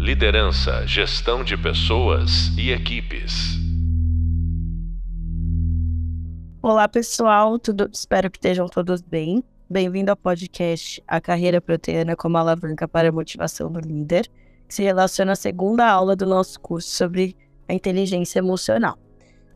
Liderança, 0.00 0.86
gestão 0.86 1.44
de 1.44 1.58
pessoas 1.58 2.48
e 2.56 2.70
equipes. 2.70 3.58
Olá, 6.62 6.88
pessoal. 6.88 7.58
Tudo, 7.58 7.86
espero 7.92 8.30
que 8.30 8.38
estejam 8.38 8.66
todos 8.66 9.02
bem. 9.02 9.44
Bem-vindo 9.68 10.10
ao 10.10 10.16
podcast 10.16 11.02
A 11.06 11.20
Carreira 11.20 11.60
Proteana 11.60 12.16
como 12.16 12.38
Alavanca 12.38 12.88
para 12.88 13.10
a 13.10 13.12
Motivação 13.12 13.70
do 13.70 13.78
Líder, 13.78 14.26
que 14.66 14.74
se 14.74 14.82
relaciona 14.82 15.32
à 15.32 15.36
segunda 15.36 15.86
aula 15.86 16.16
do 16.16 16.24
nosso 16.24 16.58
curso 16.60 16.88
sobre 16.88 17.36
a 17.68 17.74
inteligência 17.74 18.38
emocional. 18.38 18.98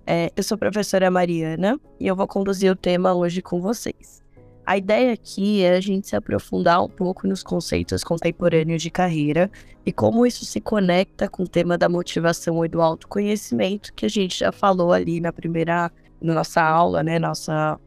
É, 0.06 0.30
eu 0.36 0.42
sou 0.42 0.56
a 0.56 0.58
professora 0.58 1.10
Mariana 1.10 1.80
e 1.98 2.06
eu 2.06 2.14
vou 2.14 2.26
conduzir 2.26 2.70
o 2.70 2.76
tema 2.76 3.14
hoje 3.14 3.40
com 3.40 3.62
vocês. 3.62 4.23
A 4.66 4.78
ideia 4.78 5.12
aqui 5.12 5.62
é 5.62 5.76
a 5.76 5.80
gente 5.80 6.08
se 6.08 6.16
aprofundar 6.16 6.82
um 6.82 6.88
pouco 6.88 7.26
nos 7.26 7.42
conceitos 7.42 8.02
contemporâneos 8.02 8.80
de 8.80 8.90
carreira 8.90 9.50
e 9.84 9.92
como 9.92 10.24
isso 10.24 10.46
se 10.46 10.58
conecta 10.58 11.28
com 11.28 11.42
o 11.42 11.48
tema 11.48 11.76
da 11.76 11.86
motivação 11.86 12.64
e 12.64 12.68
do 12.68 12.80
autoconhecimento 12.80 13.92
que 13.92 14.06
a 14.06 14.08
gente 14.08 14.38
já 14.38 14.50
falou 14.50 14.90
ali 14.90 15.20
na 15.20 15.30
primeira, 15.30 15.92
na 16.18 16.32
nossa 16.32 16.62
aula, 16.62 17.02
né, 17.02 17.18
nossa, 17.18 17.78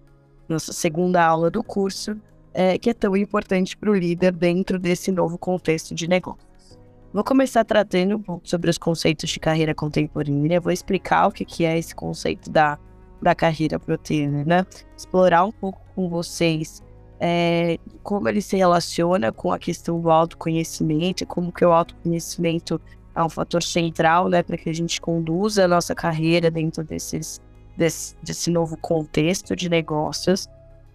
nossa 0.48 0.72
segunda 0.72 1.24
aula 1.26 1.50
do 1.50 1.64
curso, 1.64 2.16
é, 2.54 2.78
que 2.78 2.92
é 2.92 2.94
tão 2.94 3.18
importante 3.18 3.76
para 3.76 3.90
o 3.90 3.96
líder 3.96 4.32
dentro 4.32 4.78
desse 4.78 5.12
novo 5.12 5.36
contexto 5.36 5.96
de 5.96 6.08
negócios. 6.08 6.78
Vou 7.12 7.24
começar 7.24 7.64
tratando 7.64 8.18
um 8.18 8.22
pouco 8.22 8.48
sobre 8.48 8.70
os 8.70 8.78
conceitos 8.78 9.32
de 9.32 9.40
carreira 9.40 9.74
contemporânea, 9.74 10.62
vou 10.62 10.72
explicar 10.72 11.28
o 11.28 11.32
que 11.32 11.66
é 11.66 11.76
esse 11.76 11.96
conceito 11.96 12.52
da 12.52 12.78
da 13.22 13.36
carreira 13.36 13.80
proteína, 13.80 14.44
né? 14.46 14.66
Explorar 14.96 15.46
um 15.46 15.52
pouco 15.52 15.82
com 15.96 16.10
vocês 16.10 16.84
é, 17.20 17.80
como 18.04 18.30
ele 18.30 18.42
se 18.42 18.56
relaciona 18.56 19.32
com 19.32 19.52
a 19.52 19.60
questão 19.60 20.00
do 20.00 20.10
autoconhecimento, 20.10 21.26
como 21.26 21.52
que 21.52 21.66
o 21.66 21.72
autoconhecimento 21.72 22.80
é 23.16 23.24
um 23.24 23.30
fator 23.30 23.64
central, 23.64 24.30
né, 24.30 24.44
para 24.44 24.58
que 24.58 24.70
a 24.70 24.74
gente 24.74 25.02
conduza 25.02 25.66
a 25.66 25.68
nossa 25.68 25.96
carreira 25.96 26.52
dentro 26.52 26.84
desses, 26.84 27.42
desse, 27.76 28.16
desse 28.22 28.52
novo 28.52 28.78
contexto 28.78 29.56
de 29.56 29.70
negócios. 29.70 30.48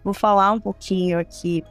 Vou 0.03 0.13
falar 0.13 0.51
um 0.53 0.59
pouquinho 0.59 1.19
aqui 1.19 1.63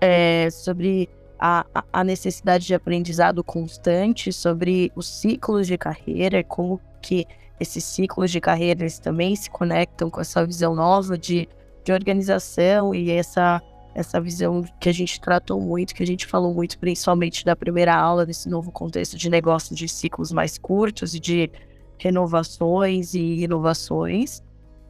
é, 0.00 0.50
sobre 0.50 1.08
a, 1.38 1.64
a 1.92 2.04
necessidade 2.04 2.66
de 2.66 2.74
aprendizado 2.74 3.42
constante, 3.44 4.32
sobre 4.32 4.90
os 4.96 5.06
ciclos 5.06 5.66
de 5.68 5.78
carreira, 5.78 6.42
como 6.42 6.80
que 7.00 7.26
esses 7.62 7.84
ciclos 7.84 8.30
de 8.30 8.40
carreira 8.40 8.82
eles 8.82 8.98
também 8.98 9.34
se 9.34 9.48
conectam 9.50 10.10
com 10.10 10.20
essa 10.20 10.44
visão 10.44 10.74
nova 10.74 11.16
de, 11.16 11.48
de 11.84 11.92
organização 11.92 12.94
e 12.94 13.10
essa, 13.10 13.62
essa 13.94 14.20
visão 14.20 14.64
que 14.80 14.88
a 14.88 14.92
gente 14.92 15.20
tratou 15.20 15.60
muito, 15.60 15.94
que 15.94 16.02
a 16.02 16.06
gente 16.06 16.26
falou 16.26 16.52
muito, 16.52 16.78
principalmente 16.78 17.44
da 17.44 17.56
primeira 17.56 17.94
aula, 17.94 18.26
desse 18.26 18.48
novo 18.48 18.70
contexto 18.70 19.16
de 19.16 19.30
negócio 19.30 19.74
de 19.74 19.88
ciclos 19.88 20.32
mais 20.32 20.58
curtos 20.58 21.14
e 21.14 21.20
de 21.20 21.50
renovações 21.98 23.14
e 23.14 23.42
inovações. 23.44 24.42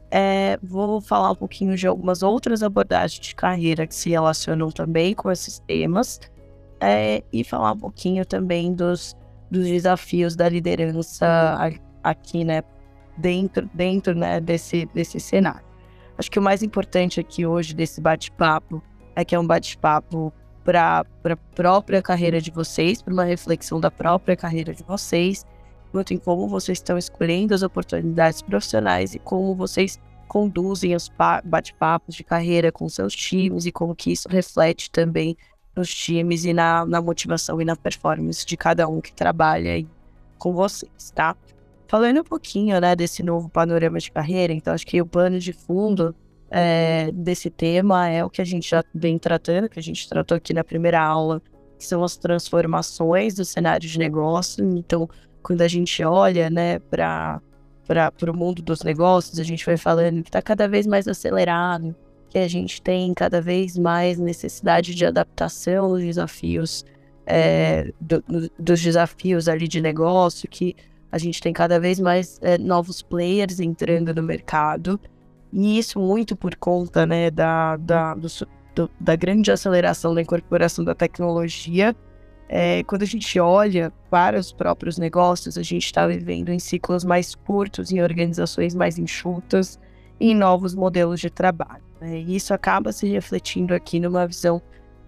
É, 0.09 0.59
vou 0.61 1.01
falar 1.01 1.31
um 1.31 1.35
pouquinho 1.35 1.75
de 1.75 1.87
algumas 1.87 2.21
outras 2.21 2.61
abordagens 2.61 3.19
de 3.19 3.33
carreira 3.33 3.87
que 3.87 3.95
se 3.95 4.11
relacionam 4.11 4.69
também 4.69 5.15
com 5.15 5.31
esses 5.31 5.59
temas 5.59 6.19
é, 6.79 7.23
e 7.31 7.43
falar 7.43 7.71
um 7.71 7.79
pouquinho 7.79 8.23
também 8.23 8.73
dos, 8.73 9.15
dos 9.49 9.65
desafios 9.65 10.35
da 10.35 10.47
liderança 10.47 11.25
aqui, 12.03 12.43
né, 12.43 12.63
dentro, 13.17 13.69
dentro 13.73 14.15
né, 14.15 14.39
desse, 14.39 14.85
desse 14.93 15.19
cenário. 15.19 15.65
Acho 16.17 16.29
que 16.29 16.39
o 16.39 16.41
mais 16.41 16.61
importante 16.61 17.19
aqui 17.19 17.45
hoje 17.45 17.73
desse 17.73 17.99
bate-papo 17.99 18.83
é 19.15 19.25
que 19.25 19.35
é 19.35 19.39
um 19.39 19.45
bate-papo 19.45 20.31
para 20.63 21.03
a 21.23 21.35
própria 21.55 22.01
carreira 22.01 22.39
de 22.39 22.51
vocês, 22.51 23.01
para 23.01 23.13
uma 23.13 23.23
reflexão 23.23 23.79
da 23.79 23.91
própria 23.91 24.35
carreira 24.35 24.73
de 24.73 24.83
vocês, 24.83 25.45
quanto 25.91 26.13
em 26.13 26.17
como 26.17 26.47
vocês 26.47 26.77
estão 26.77 26.97
escolhendo 26.97 27.53
as 27.53 27.61
oportunidades 27.61 28.41
profissionais 28.41 29.13
e 29.13 29.19
como 29.19 29.53
vocês 29.55 29.99
conduzem 30.27 30.95
os 30.95 31.11
bate-papos 31.43 32.15
de 32.15 32.23
carreira 32.23 32.71
com 32.71 32.89
seus 32.89 33.13
times 33.13 33.65
e 33.65 33.71
como 33.71 33.95
que 33.95 34.11
isso 34.11 34.27
reflete 34.27 34.89
também 34.89 35.37
nos 35.75 35.93
times 35.93 36.45
e 36.45 36.53
na, 36.53 36.85
na 36.85 37.01
motivação 37.01 37.61
e 37.61 37.65
na 37.65 37.75
performance 37.75 38.45
de 38.45 38.55
cada 38.57 38.87
um 38.87 39.01
que 39.01 39.13
trabalha 39.13 39.85
com 40.37 40.53
vocês, 40.53 41.11
tá? 41.13 41.35
Falando 41.93 42.21
um 42.21 42.23
pouquinho, 42.23 42.81
né, 42.81 42.95
desse 42.95 43.21
novo 43.21 43.47
panorama 43.47 43.99
de 43.99 44.11
carreira, 44.11 44.51
então 44.51 44.73
acho 44.73 44.83
que 44.83 44.99
o 44.99 45.05
plano 45.05 45.37
de 45.37 45.53
fundo 45.53 46.15
é, 46.49 47.11
desse 47.11 47.51
tema 47.51 48.09
é 48.09 48.25
o 48.25 48.31
que 48.31 48.41
a 48.41 48.43
gente 48.43 48.67
já 48.67 48.83
vem 48.95 49.19
tratando, 49.19 49.69
que 49.69 49.77
a 49.77 49.83
gente 49.83 50.09
tratou 50.09 50.35
aqui 50.35 50.55
na 50.55 50.63
primeira 50.63 50.99
aula, 50.99 51.39
que 51.77 51.85
são 51.85 52.03
as 52.03 52.17
transformações 52.17 53.35
do 53.35 53.45
cenário 53.45 53.87
de 53.87 53.99
negócio. 53.99 54.67
Então, 54.75 55.07
quando 55.43 55.61
a 55.61 55.67
gente 55.67 56.03
olha, 56.03 56.49
né, 56.49 56.79
para 56.79 57.39
o 58.27 58.35
mundo 58.35 58.63
dos 58.63 58.81
negócios, 58.81 59.37
a 59.37 59.43
gente 59.43 59.63
vai 59.63 59.77
falando 59.77 60.23
que 60.23 60.29
está 60.29 60.41
cada 60.41 60.67
vez 60.67 60.87
mais 60.87 61.07
acelerado, 61.07 61.95
que 62.27 62.39
a 62.39 62.47
gente 62.47 62.81
tem 62.81 63.13
cada 63.13 63.39
vez 63.39 63.77
mais 63.77 64.17
necessidade 64.17 64.95
de 64.95 65.05
adaptação 65.05 65.85
aos 65.85 66.01
desafios, 66.01 66.83
é, 67.23 67.93
do, 68.01 68.23
dos 68.57 68.81
desafios 68.81 69.47
ali 69.47 69.67
de 69.67 69.79
negócio, 69.79 70.49
que 70.49 70.75
a 71.13 71.19
gente 71.19 71.39
tem 71.39 71.53
cada 71.53 71.79
vez 71.79 71.99
mais 71.99 72.39
é, 72.41 72.57
novos 72.57 73.03
players 73.03 73.59
entrando 73.59 74.15
no 74.15 74.23
mercado. 74.23 74.99
E 75.51 75.77
isso 75.77 75.99
muito 75.99 76.35
por 76.35 76.55
conta 76.55 77.05
né, 77.05 77.29
da, 77.29 77.77
da, 77.77 78.15
do, 78.15 78.27
do, 78.73 78.89
da 78.99 79.15
grande 79.15 79.51
aceleração 79.51 80.15
da 80.15 80.23
incorporação 80.23 80.83
da 80.83 80.95
tecnologia. 80.95 81.95
É, 82.49 82.81
quando 82.85 83.03
a 83.03 83.05
gente 83.05 83.39
olha 83.39 83.93
para 84.09 84.39
os 84.39 84.51
próprios 84.51 84.97
negócios, 84.97 85.55
a 85.55 85.61
gente 85.61 85.85
está 85.85 86.07
vivendo 86.07 86.49
em 86.49 86.57
ciclos 86.57 87.03
mais 87.03 87.35
curtos, 87.35 87.91
em 87.91 88.01
organizações 88.01 88.73
mais 88.73 88.97
enxutas, 88.97 89.79
em 90.19 90.33
novos 90.33 90.73
modelos 90.73 91.19
de 91.19 91.29
trabalho. 91.29 91.83
Né? 92.01 92.21
E 92.21 92.35
isso 92.35 92.55
acaba 92.55 92.91
se 92.91 93.07
refletindo 93.07 93.75
aqui 93.75 93.99
numa 93.99 94.25
visão 94.25 94.59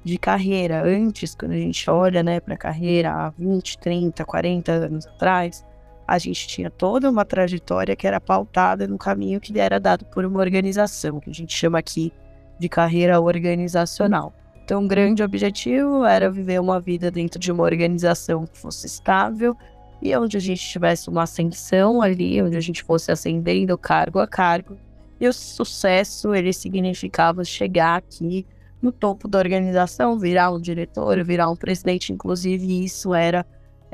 de 0.03 0.19
carreira. 0.19 0.83
Antes, 0.85 1.33
quando 1.33 1.53
a 1.53 1.57
gente 1.57 1.89
olha 1.89 2.21
né, 2.21 2.39
para 2.39 2.53
a 2.53 2.57
carreira 2.57 3.11
há 3.11 3.29
20, 3.31 3.79
30, 3.79 4.23
40 4.23 4.71
anos 4.71 5.07
atrás, 5.07 5.65
a 6.07 6.17
gente 6.17 6.47
tinha 6.47 6.69
toda 6.69 7.09
uma 7.09 7.25
trajetória 7.25 7.95
que 7.95 8.05
era 8.05 8.21
pautada 8.21 8.87
no 8.87 8.97
caminho 8.97 9.39
que 9.39 9.57
era 9.59 9.79
dado 9.79 10.05
por 10.05 10.25
uma 10.25 10.39
organização, 10.39 11.19
que 11.19 11.29
a 11.29 11.33
gente 11.33 11.55
chama 11.55 11.79
aqui 11.79 12.13
de 12.59 12.69
carreira 12.69 13.19
organizacional. 13.19 14.33
Então, 14.63 14.81
um 14.81 14.87
grande 14.87 15.21
objetivo 15.21 16.03
era 16.05 16.29
viver 16.29 16.59
uma 16.59 16.79
vida 16.79 17.11
dentro 17.11 17.39
de 17.39 17.51
uma 17.51 17.63
organização 17.63 18.45
que 18.45 18.57
fosse 18.57 18.87
estável 18.87 19.55
e 20.01 20.15
onde 20.15 20.37
a 20.37 20.39
gente 20.39 20.61
tivesse 20.61 21.09
uma 21.09 21.23
ascensão 21.23 22.01
ali, 22.01 22.41
onde 22.41 22.57
a 22.57 22.61
gente 22.61 22.83
fosse 22.83 23.11
ascendendo 23.11 23.77
cargo 23.77 24.19
a 24.19 24.27
cargo. 24.27 24.77
E 25.19 25.27
o 25.27 25.33
sucesso, 25.33 26.33
ele 26.33 26.51
significava 26.51 27.43
chegar 27.43 27.97
aqui 27.97 28.45
no 28.81 28.91
topo 28.91 29.27
da 29.27 29.39
organização, 29.39 30.19
virar 30.19 30.51
um 30.51 30.59
diretor, 30.59 31.23
virar 31.23 31.49
um 31.49 31.55
presidente, 31.55 32.11
inclusive 32.11 32.83
isso 32.83 33.13
era 33.13 33.45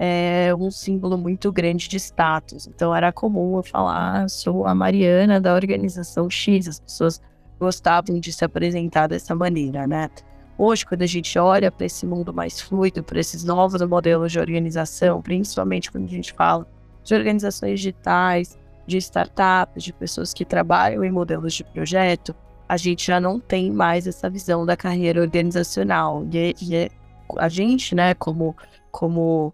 é, 0.04 0.52
um 0.56 0.72
símbolo 0.72 1.16
muito 1.16 1.52
grande 1.52 1.88
de 1.88 1.98
status. 1.98 2.66
Então 2.66 2.94
era 2.94 3.12
comum 3.12 3.58
eu 3.58 3.64
falar, 3.64 4.24
ah, 4.24 4.28
sou 4.28 4.66
a 4.66 4.74
Mariana 4.74 5.40
da 5.40 5.54
organização 5.54 6.28
X, 6.28 6.68
as 6.68 6.80
pessoas 6.80 7.22
gostavam 7.60 8.20
de 8.20 8.34
se 8.34 8.44
apresentar 8.44 9.06
dessa 9.06 9.36
maneira, 9.36 9.86
né? 9.86 10.10
Hoje, 10.58 10.84
quando 10.88 11.04
a 11.04 11.08
gente 11.08 11.38
olha 11.38 11.72
para 11.72 11.86
esse 11.86 12.08
mundo 12.08 12.34
mais 12.34 12.60
fluido, 12.60 13.04
para 13.04 13.20
esses 13.20 13.44
novos 13.44 13.80
modelos 13.84 14.32
de 14.32 14.40
organização, 14.40 15.22
principalmente 15.22 15.92
quando 15.92 16.06
a 16.06 16.10
gente 16.12 16.34
fala 16.34 16.68
de 17.04 17.14
organizações 17.14 17.80
digitais, 17.80 18.58
de 18.88 18.98
startups, 18.98 19.84
de 19.84 19.94
pessoas 19.94 20.34
que 20.34 20.44
trabalham 20.44 21.04
em 21.04 21.12
modelos 21.12 21.54
de 21.54 21.64
projeto, 21.64 22.36
a 22.68 22.76
gente 22.76 23.06
já 23.06 23.20
não 23.20 23.40
tem 23.40 23.70
mais 23.70 24.08
essa 24.08 24.28
visão 24.32 24.66
da 24.66 24.76
carreira 24.76 25.22
organizacional. 25.22 26.26
E, 26.32 26.56
e 26.60 26.90
a 27.38 27.50
gente, 27.50 27.94
né, 27.94 28.16
como, 28.16 28.56
como 28.92 29.54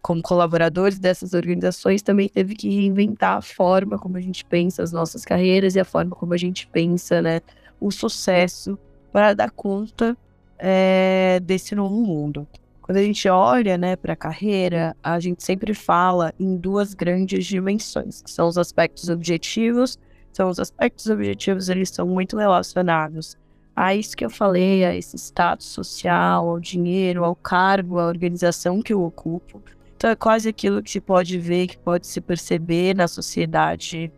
como 0.00 0.22
colaboradores 0.22 0.98
dessas 0.98 1.34
organizações, 1.34 2.02
também 2.02 2.28
teve 2.28 2.54
que 2.54 2.68
reinventar 2.68 3.38
a 3.38 3.42
forma 3.42 3.98
como 3.98 4.16
a 4.16 4.20
gente 4.20 4.44
pensa 4.44 4.82
as 4.82 4.92
nossas 4.92 5.24
carreiras 5.24 5.74
e 5.74 5.80
a 5.80 5.84
forma 5.84 6.14
como 6.14 6.34
a 6.34 6.36
gente 6.36 6.66
pensa 6.68 7.20
né, 7.20 7.40
o 7.80 7.90
sucesso 7.90 8.78
para 9.12 9.34
dar 9.34 9.50
conta 9.50 10.16
é, 10.58 11.40
desse 11.42 11.74
novo 11.74 11.94
mundo. 11.94 12.46
Quando 12.82 12.98
a 12.98 13.02
gente 13.02 13.28
olha 13.28 13.76
né, 13.76 13.96
para 13.96 14.14
a 14.14 14.16
carreira, 14.16 14.96
a 15.02 15.20
gente 15.20 15.44
sempre 15.44 15.74
fala 15.74 16.32
em 16.40 16.56
duas 16.56 16.94
grandes 16.94 17.44
dimensões, 17.44 18.22
que 18.22 18.30
são 18.30 18.48
os 18.48 18.56
aspectos 18.56 19.10
objetivos. 19.10 19.98
São 20.32 20.48
os 20.48 20.58
aspectos 20.58 21.06
objetivos, 21.08 21.68
eles 21.68 21.90
são 21.90 22.06
muito 22.06 22.36
relacionados 22.36 23.36
a 23.74 23.94
isso 23.94 24.16
que 24.16 24.24
eu 24.24 24.30
falei, 24.30 24.84
a 24.84 24.94
esse 24.94 25.16
status 25.16 25.66
social, 25.66 26.48
ao 26.48 26.60
dinheiro, 26.60 27.24
ao 27.24 27.34
cargo, 27.34 27.98
à 27.98 28.06
organização 28.06 28.80
que 28.80 28.92
eu 28.92 29.02
ocupo. 29.02 29.62
Então 29.98 30.10
é 30.10 30.14
quase 30.14 30.48
aquilo 30.48 30.80
que 30.80 30.92
se 30.92 31.00
pode 31.00 31.36
ver, 31.40 31.66
que 31.66 31.76
pode 31.76 32.06
se 32.06 32.20
perceber 32.20 32.94
na 32.94 33.08
sociedade, 33.08 34.12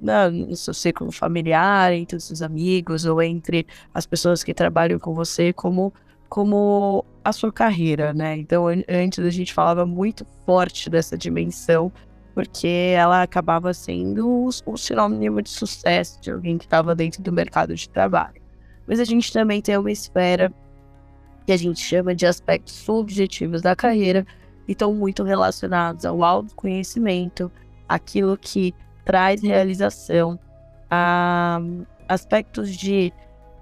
na, 0.00 0.28
no 0.28 0.56
seu 0.56 0.74
círculo 0.74 1.12
familiar, 1.12 1.92
entre 1.92 2.16
os 2.16 2.24
seus 2.24 2.42
amigos 2.42 3.04
ou 3.04 3.22
entre 3.22 3.64
as 3.94 4.04
pessoas 4.04 4.42
que 4.42 4.52
trabalham 4.52 4.98
com 4.98 5.14
você, 5.14 5.52
como, 5.52 5.94
como 6.28 7.04
a 7.24 7.32
sua 7.32 7.52
carreira, 7.52 8.12
né? 8.12 8.36
Então, 8.36 8.66
antes 8.88 9.20
a 9.20 9.30
gente 9.30 9.54
falava 9.54 9.86
muito 9.86 10.26
forte 10.44 10.90
dessa 10.90 11.16
dimensão, 11.16 11.92
porque 12.34 12.92
ela 12.92 13.22
acabava 13.22 13.72
sendo 13.72 14.48
o, 14.66 14.76
sinônimo 14.76 15.40
de 15.40 15.50
sucesso 15.50 16.20
de 16.20 16.32
alguém 16.32 16.58
que 16.58 16.64
estava 16.64 16.96
dentro 16.96 17.22
do 17.22 17.30
mercado 17.30 17.76
de 17.76 17.88
trabalho. 17.88 18.42
Mas 18.88 18.98
a 18.98 19.04
gente 19.04 19.32
também 19.32 19.62
tem 19.62 19.78
uma 19.78 19.92
esfera 19.92 20.52
que 21.46 21.52
a 21.52 21.56
gente 21.56 21.78
chama 21.78 22.12
de 22.12 22.26
aspectos 22.26 22.74
subjetivos 22.74 23.62
da 23.62 23.76
carreira, 23.76 24.26
e 24.66 24.72
estão 24.72 24.94
muito 24.94 25.22
relacionados 25.22 26.04
ao 26.04 26.22
autoconhecimento, 26.22 27.50
aquilo 27.88 28.36
que 28.36 28.74
traz 29.04 29.42
realização, 29.42 30.38
a 30.90 31.60
aspectos 32.08 32.74
de 32.76 33.12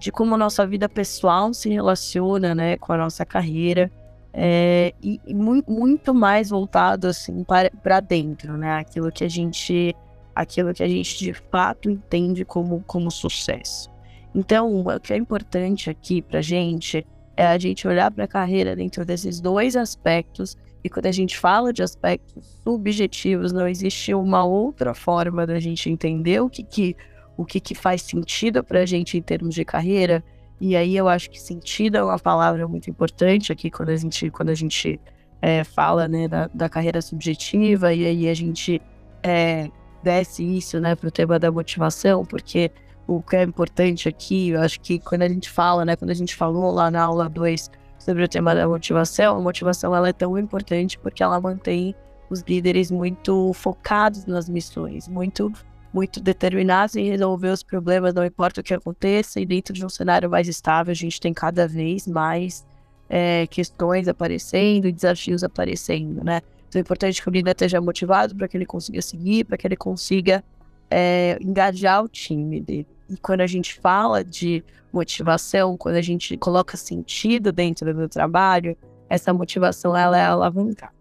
de 0.00 0.10
como 0.10 0.34
nossa 0.34 0.66
vida 0.66 0.88
pessoal 0.88 1.52
se 1.52 1.68
relaciona 1.68 2.54
né, 2.54 2.78
com 2.78 2.90
a 2.94 2.96
nossa 2.96 3.24
carreira. 3.24 3.92
É, 4.32 4.94
e, 5.02 5.20
e 5.26 5.34
muito, 5.34 5.70
muito 5.70 6.14
mais 6.14 6.48
voltado 6.48 7.06
assim 7.06 7.44
para 7.44 8.00
dentro, 8.00 8.56
né? 8.56 8.78
Aquilo 8.78 9.10
que 9.10 9.24
a 9.24 9.28
gente 9.28 9.94
aquilo 10.34 10.72
que 10.72 10.82
a 10.82 10.88
gente 10.88 11.18
de 11.18 11.34
fato 11.34 11.90
entende 11.90 12.44
como, 12.44 12.82
como 12.86 13.10
sucesso. 13.10 13.90
Então, 14.34 14.82
o 14.86 15.00
que 15.00 15.12
é 15.12 15.16
importante 15.16 15.90
aqui 15.90 16.22
para 16.22 16.40
gente 16.40 17.04
é 17.36 17.44
a 17.44 17.58
gente 17.58 17.86
olhar 17.86 18.10
para 18.10 18.24
a 18.24 18.28
carreira 18.28 18.76
dentro 18.76 19.04
desses 19.04 19.40
dois 19.40 19.74
aspectos. 19.76 20.56
E 20.82 20.88
quando 20.88 21.06
a 21.06 21.12
gente 21.12 21.38
fala 21.38 21.72
de 21.72 21.82
aspectos 21.82 22.60
subjetivos, 22.64 23.52
não 23.52 23.68
existe 23.68 24.14
uma 24.14 24.44
outra 24.44 24.94
forma 24.94 25.46
da 25.46 25.60
gente 25.60 25.90
entender 25.90 26.40
o 26.40 26.48
que, 26.48 26.62
que 26.62 26.96
o 27.40 27.44
que, 27.44 27.58
que 27.58 27.74
faz 27.74 28.02
sentido 28.02 28.62
para 28.62 28.80
a 28.80 28.86
gente 28.86 29.16
em 29.16 29.22
termos 29.22 29.54
de 29.54 29.64
carreira. 29.64 30.22
E 30.60 30.76
aí 30.76 30.94
eu 30.94 31.08
acho 31.08 31.30
que 31.30 31.40
sentido 31.40 31.96
é 31.96 32.04
uma 32.04 32.18
palavra 32.18 32.68
muito 32.68 32.90
importante 32.90 33.50
aqui 33.50 33.70
quando 33.70 33.88
a 33.88 33.96
gente, 33.96 34.30
quando 34.30 34.50
a 34.50 34.54
gente 34.54 35.00
é, 35.40 35.64
fala 35.64 36.06
né, 36.06 36.28
da, 36.28 36.50
da, 36.52 36.68
carreira 36.68 37.00
subjetiva, 37.00 37.94
e 37.94 38.04
aí 38.04 38.28
a 38.28 38.34
gente 38.34 38.80
é, 39.22 39.70
desce 40.02 40.44
isso 40.44 40.78
né, 40.80 40.94
para 40.94 41.08
o 41.08 41.10
tema 41.10 41.38
da 41.38 41.50
motivação, 41.50 42.26
porque 42.26 42.70
o 43.06 43.22
que 43.22 43.36
é 43.36 43.42
importante 43.42 44.06
aqui, 44.06 44.50
eu 44.50 44.60
acho 44.60 44.78
que 44.80 44.98
quando 44.98 45.22
a 45.22 45.28
gente 45.28 45.48
fala, 45.48 45.82
né, 45.84 45.96
quando 45.96 46.10
a 46.10 46.14
gente 46.14 46.36
falou 46.36 46.70
lá 46.70 46.90
na 46.90 47.02
aula 47.02 47.26
2 47.26 47.70
sobre 48.00 48.24
o 48.24 48.28
tema 48.28 48.54
da 48.54 48.66
motivação, 48.66 49.36
a 49.36 49.40
motivação 49.40 49.94
ela 49.94 50.08
é 50.08 50.12
tão 50.12 50.36
importante 50.36 50.98
porque 50.98 51.22
ela 51.22 51.40
mantém 51.40 51.94
os 52.28 52.40
líderes 52.40 52.90
muito 52.90 53.52
focados 53.52 54.24
nas 54.26 54.48
missões, 54.48 55.06
muito 55.06 55.52
muito 55.92 56.20
determinados 56.20 56.94
em 56.94 57.08
resolver 57.08 57.48
os 57.48 57.64
problemas, 57.64 58.14
não 58.14 58.24
importa 58.24 58.60
o 58.60 58.64
que 58.64 58.72
aconteça, 58.72 59.40
e 59.40 59.44
dentro 59.44 59.74
de 59.74 59.84
um 59.84 59.88
cenário 59.88 60.30
mais 60.30 60.46
estável, 60.46 60.92
a 60.92 60.94
gente 60.94 61.20
tem 61.20 61.34
cada 61.34 61.66
vez 61.66 62.06
mais 62.06 62.64
é, 63.08 63.44
questões 63.48 64.06
aparecendo 64.06 64.92
desafios 64.92 65.42
aparecendo, 65.42 66.22
né? 66.22 66.42
Então 66.68 66.78
é 66.78 66.82
importante 66.82 67.20
que 67.20 67.28
o 67.28 67.32
líder 67.32 67.50
esteja 67.50 67.80
motivado 67.80 68.36
para 68.36 68.46
que 68.46 68.56
ele 68.56 68.66
consiga 68.66 69.02
seguir, 69.02 69.44
para 69.44 69.58
que 69.58 69.66
ele 69.66 69.76
consiga 69.76 70.44
é, 70.88 71.36
engajar 71.40 72.04
o 72.04 72.08
time 72.08 72.60
dele. 72.60 72.86
E 73.10 73.16
quando 73.16 73.40
a 73.40 73.46
gente 73.46 73.78
fala 73.80 74.24
de 74.24 74.64
motivação, 74.92 75.76
quando 75.76 75.96
a 75.96 76.02
gente 76.02 76.36
coloca 76.36 76.76
sentido 76.76 77.52
dentro 77.52 77.92
do 77.92 78.08
trabalho, 78.08 78.76
essa 79.08 79.34
motivação 79.34 79.96
ela 79.96 80.16
é 80.16 80.24
alavancada. 80.24 81.00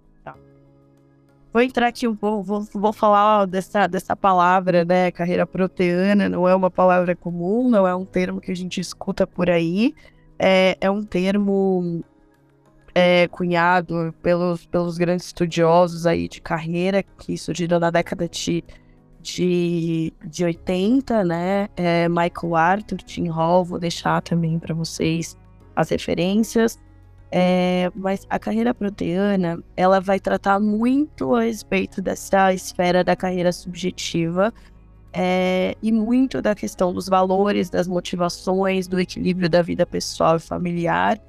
Vou 1.52 1.64
entrar 1.64 1.88
aqui 1.88 2.08
pouco, 2.14 2.44
vou, 2.44 2.62
vou 2.74 2.94
falar 2.94 3.46
dessa, 3.46 3.88
dessa 3.88 4.16
palavra, 4.16 4.86
né? 4.86 5.10
Carreira 5.10 5.48
proteana, 5.48 6.30
não 6.30 6.48
é 6.48 6.54
uma 6.54 6.70
palavra 6.70 7.16
comum, 7.16 7.68
não 7.68 7.88
é 7.88 7.96
um 7.96 8.06
termo 8.06 8.40
que 8.40 8.52
a 8.52 8.56
gente 8.56 8.80
escuta 8.80 9.26
por 9.26 9.50
aí. 9.50 9.96
É, 10.38 10.78
é 10.80 10.92
um 10.92 11.04
termo 11.04 12.04
é, 12.94 13.28
cunhado 13.30 14.14
pelos, 14.22 14.66
pelos 14.68 14.98
grandes 15.00 15.26
estudiosos 15.26 16.06
aí 16.06 16.28
de 16.28 16.40
carreira 16.40 17.02
que 17.02 17.36
surgiram 17.36 17.80
na 17.80 17.90
década 17.90 18.30
de, 18.30 18.64
de, 19.21 20.13
de 20.25 20.44
80, 20.44 21.24
né? 21.24 21.68
É, 21.75 22.07
Michael 22.10 22.56
Arthur, 22.56 22.98
Tim 23.00 23.27
Hall, 23.27 23.66
vou 23.66 23.80
deixar 23.80 24.21
também 24.21 24.57
para 24.57 24.74
vocês 24.74 25.38
as 25.75 25.89
referências. 25.89 26.80
É, 27.31 27.92
mas 27.95 28.25
a 28.27 28.39
carreira 28.39 28.74
proteana, 28.74 29.63
ela 29.77 30.00
vai 30.00 30.19
tratar 30.19 30.60
muito 30.60 31.36
a 31.36 31.44
respeito 31.44 32.01
dessa 32.01 32.51
esfera 32.54 33.04
da 33.04 33.16
carreira 33.16 33.51
subjetiva 33.51 34.51
é, 35.13 35.75
e 35.81 35.92
muito 35.92 36.42
da 36.42 36.56
questão 36.56 36.92
dos 36.92 37.07
valores, 37.07 37.69
das 37.69 37.88
motivações, 37.88 38.88
do 38.88 39.00
equilíbrio 39.00 39.50
da 39.50 39.62
vida 39.62 39.86
pessoal 39.86 40.38
e 40.38 40.39
familiar, 40.39 41.19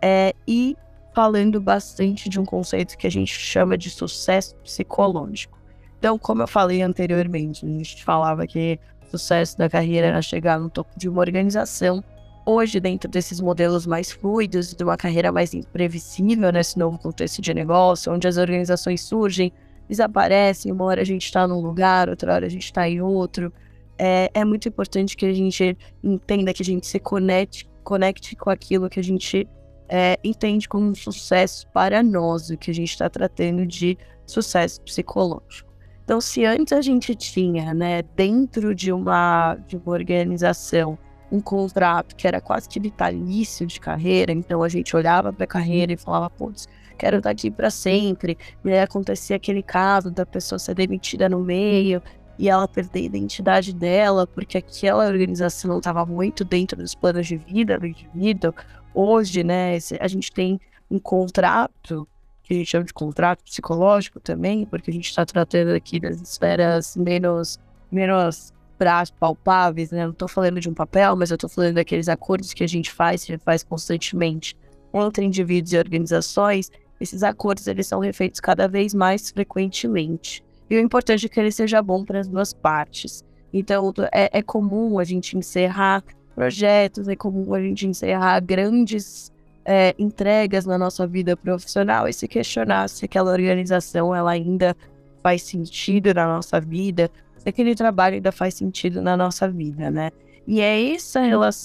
é, 0.00 0.34
e 0.46 0.76
falando 1.14 1.60
bastante 1.60 2.28
de 2.28 2.40
um 2.40 2.44
conceito 2.44 2.98
que 2.98 3.06
a 3.06 3.10
gente 3.10 3.32
chama 3.32 3.78
de 3.78 3.88
sucesso 3.90 4.56
psicológico. 4.56 5.58
Então, 6.04 6.18
como 6.18 6.42
eu 6.42 6.46
falei 6.46 6.82
anteriormente, 6.82 7.64
a 7.64 7.68
gente 7.70 8.04
falava 8.04 8.46
que 8.46 8.78
o 9.00 9.16
sucesso 9.16 9.56
da 9.56 9.70
carreira 9.70 10.08
era 10.08 10.20
chegar 10.20 10.60
no 10.60 10.68
topo 10.68 10.90
de 10.98 11.08
uma 11.08 11.20
organização, 11.20 12.04
hoje, 12.44 12.78
dentro 12.78 13.10
desses 13.10 13.40
modelos 13.40 13.86
mais 13.86 14.12
fluidos, 14.12 14.74
de 14.74 14.84
uma 14.84 14.98
carreira 14.98 15.32
mais 15.32 15.54
imprevisível 15.54 16.52
nesse 16.52 16.78
novo 16.78 16.98
contexto 16.98 17.40
de 17.40 17.54
negócio, 17.54 18.12
onde 18.12 18.28
as 18.28 18.36
organizações 18.36 19.00
surgem, 19.00 19.50
desaparecem, 19.88 20.70
uma 20.72 20.84
hora 20.84 21.00
a 21.00 21.06
gente 21.06 21.24
está 21.24 21.48
num 21.48 21.62
lugar, 21.62 22.10
outra 22.10 22.34
hora 22.34 22.44
a 22.44 22.50
gente 22.50 22.64
está 22.64 22.86
em 22.86 23.00
outro. 23.00 23.50
É, 23.98 24.30
é, 24.34 24.44
muito 24.44 24.68
importante 24.68 25.16
que 25.16 25.24
a 25.24 25.32
gente 25.32 25.74
entenda 26.02 26.52
que 26.52 26.60
a 26.60 26.66
gente 26.66 26.86
se 26.86 27.00
conecte, 27.00 27.66
conecte 27.82 28.36
com 28.36 28.50
aquilo 28.50 28.90
que 28.90 29.00
a 29.00 29.02
gente 29.02 29.48
é, 29.88 30.18
entende 30.22 30.68
como 30.68 30.86
um 30.86 30.94
sucesso 30.94 31.66
para 31.68 32.02
nós, 32.02 32.50
o 32.50 32.58
que 32.58 32.70
a 32.70 32.74
gente 32.74 32.90
está 32.90 33.08
tratando 33.08 33.64
de 33.64 33.96
sucesso 34.26 34.82
psicológico. 34.82 35.72
Então, 36.04 36.20
se 36.20 36.44
antes 36.44 36.72
a 36.72 36.82
gente 36.82 37.14
tinha, 37.14 37.72
né, 37.72 38.02
dentro 38.14 38.74
de 38.74 38.92
uma, 38.92 39.54
de 39.66 39.76
uma 39.76 39.92
organização, 39.92 40.98
um 41.32 41.40
contrato 41.40 42.14
que 42.14 42.28
era 42.28 42.40
quase 42.40 42.68
que 42.68 42.78
vitalício 42.78 43.66
de 43.66 43.80
carreira, 43.80 44.30
então 44.30 44.62
a 44.62 44.68
gente 44.68 44.94
olhava 44.94 45.32
para 45.32 45.44
a 45.44 45.48
carreira 45.48 45.94
e 45.94 45.96
falava, 45.96 46.28
putz, 46.28 46.68
quero 46.98 47.16
estar 47.16 47.30
aqui 47.30 47.50
para 47.50 47.70
sempre. 47.70 48.36
E 48.62 48.70
aí 48.70 48.80
acontecia 48.80 49.36
aquele 49.36 49.62
caso 49.62 50.10
da 50.10 50.26
pessoa 50.26 50.58
ser 50.58 50.74
demitida 50.74 51.26
no 51.28 51.40
meio 51.40 52.02
e 52.38 52.48
ela 52.50 52.68
perder 52.68 53.00
a 53.00 53.04
identidade 53.04 53.72
dela, 53.72 54.26
porque 54.26 54.58
aquela 54.58 55.06
organização 55.06 55.70
não 55.70 55.78
estava 55.78 56.04
muito 56.04 56.44
dentro 56.44 56.76
dos 56.76 56.94
planos 56.94 57.26
de 57.26 57.36
vida 57.36 57.78
do 57.78 57.86
indivíduo. 57.86 58.52
Hoje, 58.92 59.42
né, 59.42 59.78
a 60.00 60.08
gente 60.08 60.30
tem 60.30 60.60
um 60.90 60.98
contrato, 60.98 62.06
que 62.44 62.54
a 62.54 62.56
gente 62.58 62.70
chama 62.70 62.84
de 62.84 62.92
contrato 62.92 63.42
psicológico 63.42 64.20
também, 64.20 64.66
porque 64.66 64.90
a 64.90 64.94
gente 64.94 65.08
está 65.08 65.24
tratando 65.24 65.70
aqui 65.70 65.98
das 65.98 66.20
esferas 66.20 66.96
menos, 66.96 67.58
menos 67.90 68.52
práticos, 68.78 69.18
palpáveis, 69.18 69.90
né? 69.90 70.04
Não 70.04 70.12
estou 70.12 70.28
falando 70.28 70.60
de 70.60 70.68
um 70.68 70.74
papel, 70.74 71.16
mas 71.16 71.30
eu 71.30 71.36
estou 71.36 71.48
falando 71.48 71.74
daqueles 71.74 72.08
acordos 72.08 72.52
que 72.52 72.62
a 72.62 72.66
gente 72.66 72.92
faz, 72.92 73.24
que 73.24 73.38
faz 73.38 73.64
constantemente 73.64 74.56
entre 74.92 75.24
indivíduos 75.24 75.72
e 75.72 75.78
organizações. 75.78 76.70
Esses 77.00 77.22
acordos 77.22 77.66
eles 77.66 77.86
são 77.86 77.98
refeitos 77.98 78.40
cada 78.40 78.68
vez 78.68 78.92
mais 78.92 79.30
frequentemente. 79.30 80.44
E 80.68 80.76
o 80.76 80.80
importante 80.80 81.26
é 81.26 81.28
que 81.28 81.40
ele 81.40 81.50
seja 81.50 81.82
bom 81.82 82.04
para 82.04 82.20
as 82.20 82.28
duas 82.28 82.52
partes. 82.52 83.24
Então, 83.52 83.92
é, 84.12 84.38
é 84.38 84.42
comum 84.42 84.98
a 84.98 85.04
gente 85.04 85.36
encerrar 85.36 86.04
projetos, 86.34 87.08
é 87.08 87.16
comum 87.16 87.54
a 87.54 87.60
gente 87.60 87.86
encerrar 87.86 88.40
grandes 88.40 89.32
é, 89.64 89.94
entregas 89.98 90.66
na 90.66 90.76
nossa 90.76 91.06
vida 91.06 91.36
profissional 91.36 92.08
e 92.08 92.12
se 92.12 92.28
questionar 92.28 92.88
se 92.88 93.04
aquela 93.04 93.32
organização 93.32 94.14
ela 94.14 94.30
ainda 94.30 94.76
faz 95.22 95.42
sentido 95.42 96.12
na 96.12 96.26
nossa 96.26 96.60
vida, 96.60 97.10
se 97.38 97.48
aquele 97.48 97.74
trabalho 97.74 98.16
ainda 98.16 98.30
faz 98.30 98.54
sentido 98.54 99.00
na 99.00 99.16
nossa 99.16 99.48
vida, 99.48 99.90
né? 99.90 100.10
E 100.46 100.60
é 100.60 100.92
essa, 100.92 101.20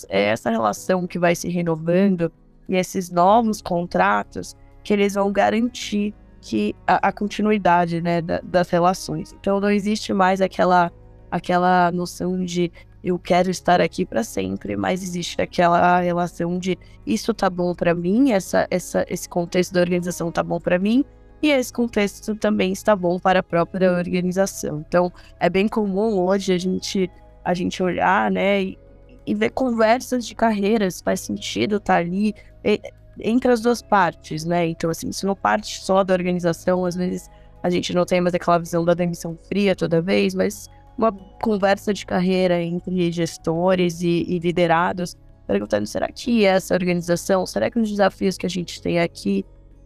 é 0.08 0.22
essa 0.24 0.50
relação 0.50 1.06
que 1.06 1.20
vai 1.20 1.36
se 1.36 1.50
renovando 1.50 2.32
e 2.68 2.76
esses 2.76 3.10
novos 3.10 3.62
contratos 3.62 4.56
que 4.84 4.94
eles 4.94 5.16
vão 5.16 5.32
garantir 5.32 6.14
que 6.42 6.74
a, 6.88 7.10
a 7.10 7.12
continuidade 7.12 8.02
né, 8.02 8.22
da, 8.22 8.40
das 8.42 8.70
relações. 8.70 9.34
Então 9.34 9.60
não 9.60 9.70
existe 9.70 10.14
mais 10.14 10.40
aquela, 10.40 10.92
aquela 11.30 11.92
noção 11.92 12.44
de 12.46 12.72
eu 13.04 13.18
quero 13.18 13.50
estar 13.50 13.80
aqui 13.80 14.06
para 14.06 14.24
sempre, 14.24 14.76
mas 14.76 15.02
existe 15.02 15.42
aquela 15.42 16.00
relação 16.00 16.60
de 16.60 16.78
isso 17.06 17.34
tá 17.34 17.50
bom 17.50 17.74
para 17.74 17.94
mim, 17.94 18.32
essa, 18.32 18.68
essa, 18.70 19.06
esse 19.10 19.28
contexto 19.28 19.74
da 19.74 19.82
organização 19.82 20.32
tá 20.32 20.44
bom 20.44 20.60
para 20.60 20.78
mim, 20.78 21.06
e 21.42 21.50
esse 21.52 21.72
contexto 21.72 22.36
também 22.36 22.74
está 22.74 22.96
bom 22.96 23.18
para 23.18 23.40
a 23.40 23.44
própria 23.44 23.94
organização. 23.94 24.84
Então, 24.86 25.12
é 25.40 25.50
bem 25.50 25.70
comum 25.70 26.20
hoje 26.20 26.54
a 26.54 26.58
gente, 26.58 27.10
a 27.46 27.54
gente 27.54 27.82
olhar, 27.82 28.30
né, 28.30 28.64
e, 28.64 28.80
e 29.26 29.34
ver 29.34 29.52
conversas 29.52 30.26
de 30.26 30.36
carreiras, 30.36 31.02
faz 31.02 31.22
sentido 31.22 31.78
estar 31.78 31.94
tá 31.94 32.00
ali 32.00 32.36
e, 32.64 32.82
entre 33.22 33.52
as 33.52 33.62
duas 33.62 33.82
partes, 33.82 34.46
né? 34.46 34.68
Então, 34.68 34.90
assim, 34.90 35.12
se 35.12 35.26
não 35.26 35.36
parte 35.36 35.82
só 35.82 36.04
da 36.04 36.14
organização, 36.14 36.86
às 36.86 36.96
vezes 36.96 37.30
a 37.62 37.70
gente 37.70 37.94
não 37.94 38.06
tem 38.06 38.22
mais 38.22 38.34
aquela 38.34 38.58
visão 38.58 38.86
da 38.86 38.94
demissão 38.94 39.38
fria 39.48 39.76
toda 39.76 40.02
vez, 40.02 40.34
mas 40.34 40.68
uma 41.00 41.14
conversa 41.42 41.94
de 41.94 42.06
carreira 42.06 42.62
entre 42.62 43.10
gestores 43.10 44.02
e, 44.02 44.26
e 44.28 44.38
liderados 44.38 45.16
perguntando: 45.48 45.88
será 45.88 46.10
que 46.10 46.46
essa 46.46 46.74
organização, 46.74 47.46
será 47.46 47.72
que 47.72 47.80
os 47.80 47.90
desafios 47.90 48.38
que 48.38 48.46
a 48.46 48.50
gente 48.50 48.82
tem 48.82 49.00
aqui 49.00 49.46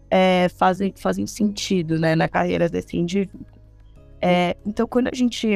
é, 0.09 0.49
fazem, 0.49 0.91
fazem 0.95 1.27
sentido 1.27 1.99
né, 1.99 2.15
na 2.15 2.27
carreira 2.27 2.67
desse 2.67 2.97
indivíduo? 2.97 3.45
É, 4.19 4.57
então, 4.65 4.87
quando 4.87 5.07
a 5.07 5.15
gente, 5.15 5.47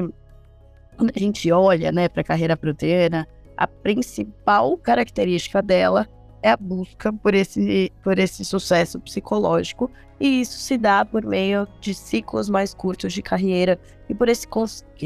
quando 0.96 1.12
a 1.16 1.20
gente 1.20 1.52
olha 1.52 1.92
né, 1.92 2.08
para 2.08 2.22
a 2.22 2.24
carreira 2.24 2.56
proteana, 2.56 3.28
a 3.56 3.68
principal 3.68 4.78
característica 4.78 5.62
dela 5.62 6.08
é 6.48 6.52
a 6.52 6.58
busca 6.58 7.12
por 7.12 7.34
esse, 7.34 7.92
por 8.02 8.18
esse 8.18 8.46
sucesso 8.46 9.00
psicológico, 9.00 9.92
e 10.20 10.42
isso 10.42 10.58
se 10.60 10.78
dá 10.78 11.04
por 11.04 11.26
meio 11.26 11.68
de 11.82 11.94
ciclos 11.94 12.50
mais 12.50 12.74
curtos 12.74 13.14
de 13.14 13.22
carreira 13.22 13.80
e 14.10 14.16
por 14.16 14.30
esse 14.30 14.48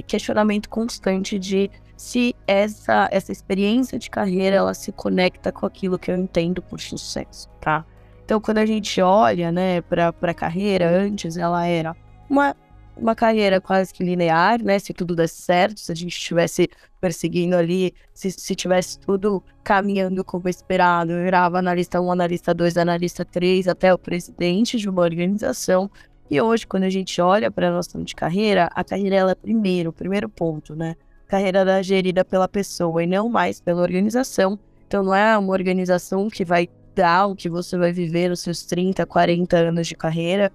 questionamento 0.06 0.70
constante 0.70 1.40
de 1.40 1.70
se 1.98 2.36
essa, 2.48 3.10
essa 3.12 3.32
experiência 3.32 3.98
de 4.00 4.10
carreira 4.10 4.56
ela 4.56 4.74
se 4.74 4.92
conecta 4.92 5.52
com 5.52 5.66
aquilo 5.66 6.00
que 6.00 6.12
eu 6.12 6.16
entendo 6.16 6.62
por 6.62 6.80
sucesso, 6.80 7.50
tá? 7.60 7.86
Então, 8.24 8.40
quando 8.40 8.60
a 8.60 8.66
gente 8.66 9.02
olha, 9.02 9.52
né, 9.52 9.82
para 9.82 10.14
a 10.22 10.34
carreira, 10.34 10.90
antes 10.90 11.38
ela 11.38 11.66
era 11.66 11.96
uma 12.30 12.56
uma 12.96 13.16
carreira 13.16 13.60
quase 13.60 13.94
que 13.94 14.04
linear, 14.04 14.62
né? 14.64 14.78
Se 14.80 14.94
tudo 14.94 15.16
desse 15.16 15.42
certo, 15.42 15.80
se 15.80 15.92
a 15.92 15.96
gente 15.96 16.12
estivesse 16.12 16.70
perseguindo 17.00 17.56
ali, 17.56 17.94
se, 18.14 18.32
se 18.32 18.56
tivesse 18.56 19.00
tudo 19.00 19.44
caminhando 19.64 20.24
como 20.24 20.48
esperado, 20.48 21.12
eu 21.12 21.24
virava 21.24 21.60
analista 21.60 22.00
1, 22.00 22.12
analista 22.12 22.54
2, 22.54 22.78
analista 22.78 23.26
3, 23.26 23.68
até 23.68 23.94
o 23.94 23.98
presidente 23.98 24.78
de 24.78 24.90
uma 24.90 25.02
organização. 25.02 25.90
E 26.30 26.40
hoje, 26.40 26.66
quando 26.66 26.84
a 26.84 26.90
gente 26.90 27.20
olha 27.20 27.52
para 27.52 27.70
a 27.70 27.72
noção 27.72 28.04
de 28.04 28.16
carreira, 28.16 28.70
a 28.74 28.84
carreira 28.84 29.16
ela 29.16 29.32
é 29.32 29.36
primeiro, 29.36 29.90
o 29.90 29.94
primeiro 29.94 30.30
ponto, 30.30 30.76
né? 30.76 30.96
A 31.28 31.32
carreira 31.32 31.60
é 31.60 31.84
gerida 31.84 32.24
pela 32.24 32.48
pessoa 32.48 33.04
e 33.04 33.08
não 33.08 33.28
mais 33.28 33.60
pela 33.60 33.82
organização. 33.82 34.60
Então, 34.88 35.04
não 35.04 35.16
é 35.16 35.38
uma 35.38 35.52
organização 35.54 36.30
que 36.30 36.46
vai 36.46 36.70
dar 36.96 37.28
o 37.28 37.36
que 37.36 37.50
você 37.50 37.78
vai 37.78 37.92
viver 37.92 38.30
nos 38.30 38.42
seus 38.42 38.64
30, 38.64 39.06
40 39.06 39.58
anos 39.58 39.88
de 39.88 39.96
carreira. 39.96 40.52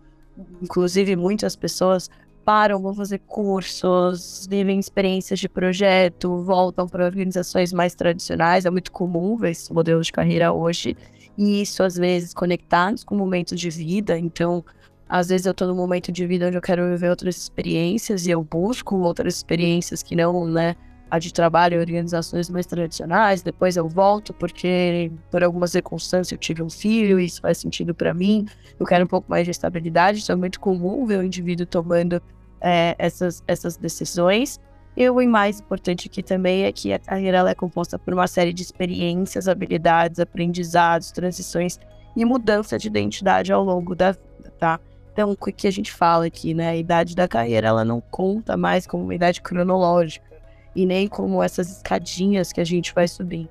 Inclusive, 0.63 1.17
muitas 1.17 1.57
pessoas 1.57 2.11
param, 2.47 2.81
vão 2.81 2.95
fazer 2.95 3.19
cursos, 3.27 4.47
vivem 4.49 4.79
experiências 4.79 5.41
de 5.41 5.49
projeto, 5.49 6.45
voltam 6.45 6.87
para 6.87 7.05
organizações 7.05 7.73
mais 7.73 7.93
tradicionais. 7.93 8.65
É 8.65 8.71
muito 8.71 8.93
comum 8.93 9.37
ver 9.37 9.51
esse 9.51 9.73
modelo 9.73 10.01
de 10.01 10.13
carreira 10.13 10.53
hoje. 10.53 10.97
E 11.37 11.61
isso, 11.61 11.83
às 11.83 11.97
vezes, 11.97 12.33
conectados 12.33 13.03
com 13.03 13.17
o 13.17 13.19
momento 13.19 13.57
de 13.57 13.69
vida. 13.69 14.17
Então, 14.17 14.65
às 15.09 15.29
vezes 15.29 15.45
eu 15.45 15.51
estou 15.51 15.67
num 15.67 15.75
momento 15.75 16.13
de 16.13 16.25
vida 16.25 16.47
onde 16.47 16.57
eu 16.57 16.63
quero 16.63 16.89
viver 16.89 17.11
outras 17.11 17.37
experiências 17.37 18.29
e 18.29 18.31
eu 18.31 18.45
busco 18.45 18.97
outras 18.97 19.35
experiências 19.35 20.01
que 20.01 20.15
não, 20.15 20.47
né, 20.47 20.77
a 21.11 21.19
de 21.19 21.33
trabalho 21.33 21.77
em 21.77 21.81
organizações 21.81 22.49
mais 22.49 22.67
tradicionais. 22.67 23.43
Depois 23.43 23.77
eu 23.77 23.89
volto 23.89 24.33
porque, 24.33 25.11
por 25.31 25.43
alguma 25.43 25.67
circunstância, 25.67 26.35
eu 26.35 26.39
tive 26.39 26.63
um 26.63 26.71
filho 26.71 27.19
e 27.19 27.27
isso 27.27 27.41
faz 27.41 27.59
sentido 27.59 27.93
para 27.93 28.15
mim. 28.15 28.47
Eu 28.79 28.87
quero 28.87 29.05
um 29.05 29.09
pouco 29.09 29.29
mais 29.29 29.45
de 29.45 29.51
estabilidade. 29.51 30.19
Isso 30.19 30.33
é 30.33 30.37
muito 30.37 30.61
comum 30.61 31.05
ver 31.07 31.19
o 31.19 31.25
indivíduo 31.25 31.67
tomando 31.67 32.23
é, 32.67 32.97
essas, 32.99 33.45
essas 33.47 33.77
decisões. 33.77 34.61
E 34.97 35.09
o 35.09 35.29
mais 35.29 35.61
importante 35.61 36.09
aqui 36.09 36.21
também 36.21 36.65
é 36.65 36.73
que 36.73 36.93
a 36.93 36.99
carreira 36.99 37.49
é 37.49 37.55
composta 37.55 37.97
por 37.97 38.13
uma 38.13 38.27
série 38.27 38.53
de 38.53 38.63
experiências, 38.63 39.47
habilidades, 39.47 40.19
aprendizados, 40.19 41.13
transições 41.13 41.79
e 42.17 42.25
mudança 42.25 42.77
de 42.77 42.89
identidade 42.89 43.53
ao 43.53 43.63
longo 43.63 43.95
da 43.95 44.13
vida, 44.13 44.53
tá? 44.59 44.81
Então, 45.13 45.31
o 45.31 45.37
que 45.37 45.69
a 45.69 45.71
gente 45.71 45.93
fala 45.93 46.27
aqui, 46.27 46.55
né? 46.55 46.71
A 46.71 46.77
idade 46.77 47.15
da 47.15 47.29
carreira, 47.29 47.69
ela 47.69 47.85
não 47.85 48.01
conta 48.01 48.57
mais 48.57 48.87
como 48.87 49.05
uma 49.05 49.15
idade 49.15 49.41
cronológica 49.41 50.27
e 50.75 50.85
nem 50.85 51.07
como 51.07 51.43
essas 51.43 51.71
escadinhas 51.71 52.53
que 52.53 52.61
a 52.61 52.65
gente 52.65 52.93
vai 52.93 53.07
subindo. 53.07 53.51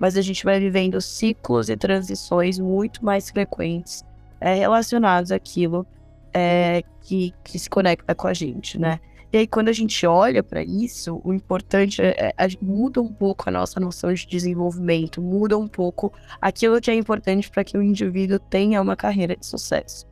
Mas 0.00 0.16
a 0.16 0.22
gente 0.22 0.44
vai 0.44 0.58
vivendo 0.58 1.00
ciclos 1.00 1.68
e 1.68 1.76
transições 1.76 2.58
muito 2.58 3.04
mais 3.04 3.30
frequentes 3.30 4.04
é, 4.40 4.54
relacionados 4.54 5.30
àquilo 5.30 5.86
é, 6.38 6.82
que, 7.00 7.32
que 7.42 7.58
se 7.58 7.70
conecta 7.70 8.14
com 8.14 8.28
a 8.28 8.34
gente, 8.34 8.78
né? 8.78 9.00
E 9.32 9.38
aí, 9.38 9.46
quando 9.46 9.68
a 9.70 9.72
gente 9.72 10.06
olha 10.06 10.42
para 10.42 10.62
isso, 10.62 11.20
o 11.24 11.32
importante 11.32 12.02
é, 12.02 12.34
é, 12.36 12.48
muda 12.60 13.00
um 13.00 13.10
pouco 13.10 13.48
a 13.48 13.52
nossa 13.52 13.80
noção 13.80 14.12
de 14.12 14.26
desenvolvimento, 14.26 15.20
muda 15.22 15.56
um 15.56 15.66
pouco 15.66 16.12
aquilo 16.38 16.78
que 16.78 16.90
é 16.90 16.94
importante 16.94 17.50
para 17.50 17.64
que 17.64 17.76
o 17.76 17.82
indivíduo 17.82 18.38
tenha 18.38 18.82
uma 18.82 18.94
carreira 18.94 19.34
de 19.34 19.46
sucesso. 19.46 20.06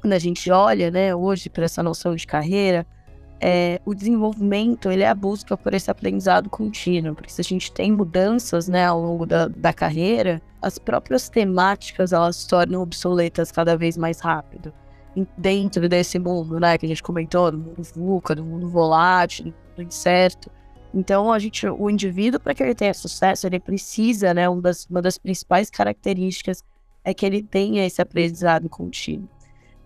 Quando 0.00 0.12
a 0.12 0.18
gente 0.18 0.50
olha, 0.50 0.90
né, 0.90 1.14
hoje 1.14 1.48
para 1.48 1.64
essa 1.64 1.82
noção 1.82 2.16
de 2.16 2.26
carreira, 2.26 2.84
é, 3.40 3.80
o 3.84 3.94
desenvolvimento 3.94 4.90
ele 4.90 5.02
é 5.02 5.08
a 5.08 5.14
busca 5.14 5.56
por 5.56 5.74
esse 5.74 5.90
aprendizado 5.90 6.48
contínuo, 6.48 7.14
porque 7.14 7.30
se 7.30 7.40
a 7.40 7.44
gente 7.44 7.70
tem 7.70 7.92
mudanças 7.92 8.68
né, 8.68 8.86
ao 8.86 9.00
longo 9.00 9.26
da, 9.26 9.48
da 9.48 9.72
carreira, 9.72 10.40
as 10.60 10.78
próprias 10.78 11.28
temáticas 11.28 12.12
elas 12.12 12.36
se 12.36 12.48
tornam 12.48 12.82
obsoletas 12.82 13.52
cada 13.52 13.76
vez 13.76 13.96
mais 13.96 14.20
rápido. 14.20 14.72
Dentro 15.36 15.88
desse 15.88 16.18
mundo, 16.18 16.58
né, 16.60 16.76
que 16.76 16.86
a 16.86 16.88
gente 16.88 17.02
comentou, 17.02 17.50
do 17.50 17.58
mundo 17.58 17.82
VUCA, 17.94 18.34
do 18.34 18.44
mundo 18.44 18.68
volátil, 18.68 19.52
do 19.74 19.82
incerto. 19.82 20.50
Então, 20.92 21.32
a 21.32 21.38
gente, 21.38 21.66
o 21.66 21.90
indivíduo, 21.90 22.40
para 22.40 22.54
que 22.54 22.62
ele 22.62 22.74
tenha 22.74 22.92
sucesso, 22.92 23.46
ele 23.46 23.60
precisa, 23.60 24.32
né, 24.34 24.48
uma 24.48 24.62
das, 24.62 24.86
uma 24.86 25.02
das 25.02 25.18
principais 25.18 25.70
características 25.70 26.62
é 27.04 27.14
que 27.14 27.24
ele 27.24 27.42
tenha 27.42 27.86
esse 27.86 28.00
aprendizado 28.02 28.68
contínuo. 28.68 29.28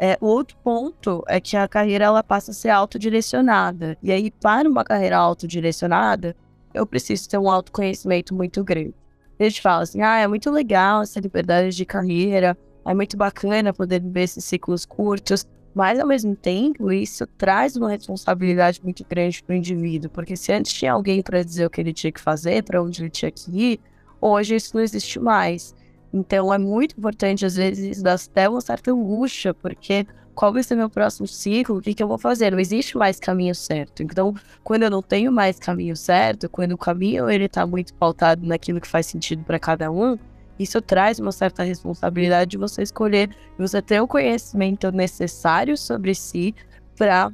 É, 0.03 0.17
o 0.19 0.27
outro 0.29 0.57
ponto 0.65 1.23
é 1.29 1.39
que 1.39 1.59
a 1.59 1.69
carreira 1.69 2.07
ela 2.07 2.23
passa 2.23 2.53
a 2.53 2.55
ser 2.55 2.71
autodirecionada. 2.71 3.99
E 4.03 4.11
aí, 4.11 4.31
para 4.31 4.67
uma 4.67 4.83
carreira 4.83 5.19
autodirecionada, 5.19 6.35
eu 6.73 6.87
preciso 6.87 7.29
ter 7.29 7.37
um 7.37 7.51
autoconhecimento 7.51 8.35
muito 8.35 8.65
grande. 8.65 8.95
A 9.39 9.45
gente 9.45 9.61
fala 9.61 9.83
assim, 9.83 10.01
ah, 10.01 10.19
é 10.19 10.27
muito 10.27 10.51
legal 10.51 11.03
essa 11.03 11.21
liberdade 11.21 11.77
de 11.77 11.85
carreira, 11.85 12.57
é 12.87 12.95
muito 12.95 13.15
bacana 13.15 13.75
poder 13.75 14.01
viver 14.01 14.23
esses 14.23 14.43
ciclos 14.43 14.87
curtos, 14.87 15.47
mas 15.75 16.01
ao 16.01 16.07
mesmo 16.07 16.35
tempo 16.35 16.91
isso 16.91 17.27
traz 17.37 17.77
uma 17.77 17.91
responsabilidade 17.91 18.81
muito 18.83 19.05
grande 19.07 19.43
para 19.43 19.53
o 19.53 19.57
indivíduo, 19.57 20.11
porque 20.11 20.35
se 20.35 20.51
antes 20.51 20.73
tinha 20.73 20.95
alguém 20.95 21.21
para 21.21 21.43
dizer 21.43 21.67
o 21.67 21.71
que 21.71 21.79
ele 21.81 21.93
tinha 21.93 22.11
que 22.11 22.21
fazer, 22.21 22.63
para 22.65 22.83
onde 22.83 23.03
ele 23.03 23.11
tinha 23.11 23.31
que 23.31 23.51
ir, 23.51 23.81
hoje 24.19 24.55
isso 24.55 24.75
não 24.75 24.83
existe 24.83 25.21
mais. 25.21 25.75
Então 26.13 26.53
é 26.53 26.59
muito 26.59 26.97
importante, 26.99 27.47
às 27.47 27.55
vezes, 27.55 27.97
isso 27.97 28.03
dá 28.03 28.15
até 28.15 28.49
uma 28.49 28.61
certa 28.61 28.91
angústia, 28.91 29.55
porque 29.55 30.07
qual 30.35 30.53
vai 30.53 30.63
ser 30.63 30.75
meu 30.75 30.89
próximo 30.89 31.27
ciclo? 31.27 31.79
O 31.79 31.81
que, 31.81 31.95
que 31.95 32.03
eu 32.03 32.09
vou 32.09 32.19
fazer? 32.19 32.51
Não 32.51 32.59
existe 32.59 32.97
mais 32.97 33.21
caminho 33.21 33.55
certo. 33.55 34.03
Então, 34.03 34.35
quando 34.65 34.85
eu 34.85 34.91
não 34.91 35.03
tenho 35.03 35.31
mais 35.31 35.59
caminho 35.59 35.95
certo, 35.97 36.49
quando 36.49 36.73
o 36.73 36.79
caminho 36.79 37.29
ele 37.31 37.45
está 37.45 37.67
muito 37.67 37.95
pautado 37.95 38.47
naquilo 38.47 38.81
que 38.81 38.89
faz 38.89 39.07
sentido 39.07 39.45
para 39.45 39.59
cada 39.59 39.91
um, 39.91 40.19
isso 40.59 40.81
traz 40.81 41.19
uma 41.19 41.33
certa 41.33 41.63
responsabilidade 41.63 42.51
de 42.51 42.59
você 42.59 42.83
escolher, 42.83 43.31
você 43.59 43.81
ter 43.81 44.01
o 44.01 44.09
conhecimento 44.09 44.91
necessário 44.93 45.77
sobre 45.77 46.15
si 46.15 46.55
para 46.97 47.33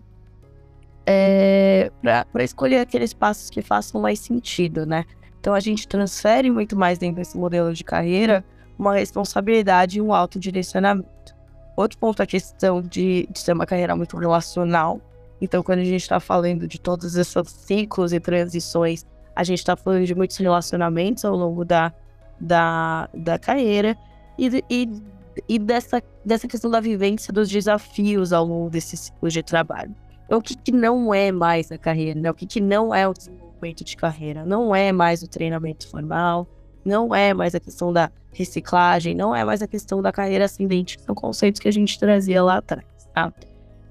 é, 1.09 1.91
para 2.03 2.43
escolher 2.43 2.79
aqueles 2.79 3.15
passos 3.15 3.49
que 3.49 3.63
façam 3.63 4.01
mais 4.01 4.19
sentido, 4.19 4.85
né? 4.85 5.05
Então 5.41 5.55
a 5.55 5.61
gente 5.61 5.87
transfere 5.87 6.51
muito 6.51 6.77
mais 6.77 6.99
dentro 6.99 7.17
desse 7.17 7.39
modelo 7.39 7.73
de 7.73 7.85
carreira 7.85 8.45
uma 8.79 8.95
responsabilidade 8.95 9.99
e 9.99 10.03
um 10.03 10.13
autodirecionamento. 10.13 11.35
Outro 11.77 11.99
ponto 11.99 12.21
é 12.21 12.25
a 12.25 12.27
questão 12.27 12.81
de, 12.81 13.29
de 13.31 13.39
ser 13.39 13.53
uma 13.53 13.67
carreira 13.67 13.95
muito 13.95 14.17
relacional. 14.17 15.01
Então, 15.41 15.63
quando 15.63 15.81
a 15.81 15.85
gente 15.85 16.01
está 16.01 16.19
falando 16.19 16.67
de 16.67 16.81
todos 16.81 17.15
esses 17.15 17.51
ciclos 17.51 18.13
e 18.13 18.21
transições, 18.21 19.05
a 19.35 19.45
gente 19.45 19.59
está 19.59 19.77
falando 19.77 20.07
de 20.07 20.15
muitos 20.15 20.37
relacionamentos 20.39 21.25
ao 21.25 21.37
longo 21.37 21.65
da, 21.65 21.93
da, 22.41 23.09
da 23.13 23.39
carreira 23.39 23.97
e, 24.39 24.65
e, 24.71 24.89
e 25.47 25.59
dessa, 25.59 26.03
dessa 26.25 26.49
questão 26.49 26.71
da 26.71 26.81
vivência 26.81 27.31
dos 27.33 27.51
desafios 27.51 28.33
ao 28.33 28.47
longo 28.47 28.71
desse 28.71 28.97
ciclo 28.97 29.29
de 29.29 29.43
trabalho. 29.43 29.95
Então, 30.25 30.39
o 30.39 30.43
que, 30.43 30.57
que 30.57 30.73
não 30.73 31.13
é 31.13 31.31
mais 31.31 31.71
a 31.71 31.77
carreira? 31.77 32.19
Né? 32.19 32.31
O 32.31 32.35
que, 32.35 32.47
que 32.47 32.61
não 32.61 32.95
é 32.95 33.07
o 33.07 33.13
desenvolvimento 33.13 33.85
de 33.85 33.97
carreira? 33.97 34.45
Não 34.45 34.75
é 34.75 34.91
mais 34.93 35.23
o 35.23 35.29
treinamento 35.29 35.89
formal, 35.89 36.49
não 36.87 37.15
é 37.15 37.35
mais 37.35 37.55
a 37.55 37.61
questão 37.61 37.93
da 37.93 38.11
reciclagem, 38.33 39.15
não 39.15 39.35
é 39.35 39.45
mais 39.45 39.61
a 39.61 39.67
questão 39.67 40.01
da 40.01 40.13
carreira 40.13 40.45
ascendente, 40.45 40.99
são 41.03 41.15
conceitos 41.15 41.61
que 41.61 41.69
a 41.69 41.73
gente 41.73 41.99
trazia 41.99 42.43
lá 42.43 42.59
atrás, 42.59 42.87
tá? 43.13 43.33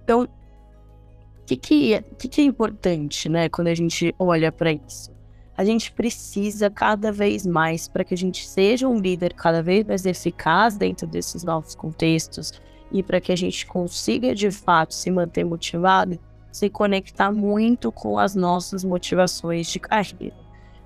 Então, 0.03 0.23
o 0.23 1.45
que, 1.45 1.57
que, 1.57 1.93
é, 1.93 2.01
que, 2.01 2.27
que 2.27 2.41
é 2.41 2.43
importante, 2.43 3.27
né, 3.27 3.49
quando 3.49 3.67
a 3.67 3.75
gente 3.75 4.15
olha 4.17 4.51
para 4.51 4.71
isso? 4.71 5.13
A 5.57 5.63
gente 5.63 5.91
precisa 5.91 6.69
cada 6.69 7.11
vez 7.11 7.45
mais 7.45 7.87
para 7.87 8.03
que 8.03 8.13
a 8.13 8.17
gente 8.17 8.47
seja 8.47 8.87
um 8.87 8.99
líder 8.99 9.33
cada 9.33 9.61
vez 9.61 9.85
mais 9.85 10.05
eficaz 10.05 10.77
dentro 10.77 11.07
desses 11.07 11.43
novos 11.43 11.75
contextos 11.75 12.53
e 12.91 13.01
para 13.01 13.21
que 13.21 13.31
a 13.31 13.35
gente 13.35 13.65
consiga 13.65 14.35
de 14.35 14.51
fato 14.51 14.93
se 14.93 15.09
manter 15.09 15.45
motivado, 15.45 16.19
se 16.51 16.69
conectar 16.69 17.31
muito 17.31 17.91
com 17.91 18.19
as 18.19 18.35
nossas 18.35 18.83
motivações 18.83 19.67
de 19.67 19.79
carreira. 19.79 20.44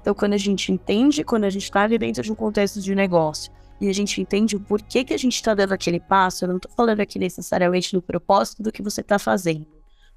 Então, 0.09 0.15
quando 0.15 0.33
a 0.33 0.37
gente 0.37 0.71
entende, 0.71 1.23
quando 1.23 1.43
a 1.43 1.51
gente 1.51 1.65
está 1.65 1.83
ali 1.83 1.95
dentro 1.95 2.23
de 2.23 2.31
um 2.31 2.35
contexto 2.35 2.81
de 2.81 2.95
negócio, 2.95 3.51
e 3.79 3.87
a 3.87 3.93
gente 3.93 4.19
entende 4.19 4.55
o 4.55 4.59
porquê 4.59 5.03
que 5.03 5.13
a 5.13 5.17
gente 5.17 5.35
está 5.35 5.53
dando 5.53 5.71
aquele 5.71 5.99
passo, 5.99 6.43
eu 6.43 6.49
não 6.49 6.57
estou 6.57 6.71
falando 6.71 6.99
aqui 6.99 7.19
necessariamente 7.19 7.93
do 7.93 8.01
propósito 8.01 8.63
do 8.63 8.71
que 8.71 8.81
você 8.81 9.01
está 9.01 9.19
fazendo, 9.19 9.67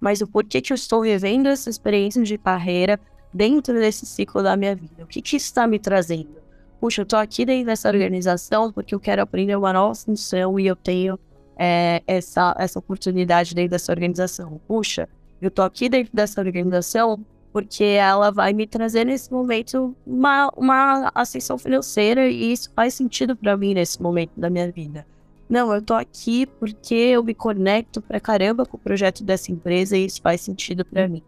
mas 0.01 0.23
o 0.23 0.27
porquê 0.27 0.63
que 0.63 0.73
eu 0.73 0.75
estou 0.77 1.03
vivendo 1.03 1.47
essa 1.47 1.69
experiência 1.69 2.23
de 2.23 2.39
carreira 2.39 2.99
dentro 3.35 3.75
desse 3.75 4.07
ciclo 4.07 4.43
da 4.43 4.57
minha 4.57 4.75
vida? 4.75 5.05
O 5.05 5.07
que, 5.07 5.21
que 5.21 5.37
está 5.37 5.67
me 5.67 5.79
trazendo? 5.79 6.41
Puxa, 6.81 7.03
eu 7.03 7.05
estou 7.05 7.19
aqui 7.19 7.45
dentro 7.45 7.67
dessa 7.67 7.91
organização 7.91 8.73
porque 8.73 8.95
eu 8.95 9.01
quero 9.01 9.21
aprender 9.21 9.57
uma 9.57 9.75
nova 9.75 9.95
função 9.95 10.59
e 10.59 10.67
eu 10.67 10.75
tenho 10.75 11.19
é, 11.55 12.03
essa, 12.07 12.57
essa 12.59 12.79
oportunidade 12.79 13.55
dentro 13.55 13.73
dessa 13.73 13.93
organização. 13.93 14.59
Puxa, 14.67 15.07
eu 15.39 15.49
estou 15.49 15.67
aqui 15.67 15.91
dentro 15.91 16.17
dessa 16.17 16.41
organização 16.41 17.23
porque 17.53 17.85
ela 17.85 18.31
vai 18.31 18.53
me 18.53 18.67
trazer 18.67 19.05
nesse 19.05 19.31
momento 19.31 19.95
uma, 20.07 20.51
uma 20.57 21.13
ascensão 21.15 21.59
financeira 21.59 22.29
e 22.29 22.53
isso 22.53 22.73
faz 22.75 22.95
sentido 22.95 23.37
para 23.37 23.57
mim 23.57 23.75
nesse 23.75 24.01
momento 24.01 24.33
da 24.37 24.49
minha 24.49 24.71
vida. 24.73 25.07
Não, 25.49 25.73
eu 25.75 25.83
tô 25.83 25.93
aqui 25.93 26.47
porque 26.47 26.95
eu 26.95 27.23
me 27.23 27.35
conecto 27.35 28.01
pra 28.01 28.19
caramba 28.19 28.65
com 28.65 28.79
o 28.79 28.81
projeto 28.81 29.23
dessa 29.23 29.53
empresa 29.53 29.97
e 29.97 30.07
isso 30.07 30.23
faz 30.23 30.41
sentido 30.41 30.83
para 30.83 31.07
mim. 31.07 31.23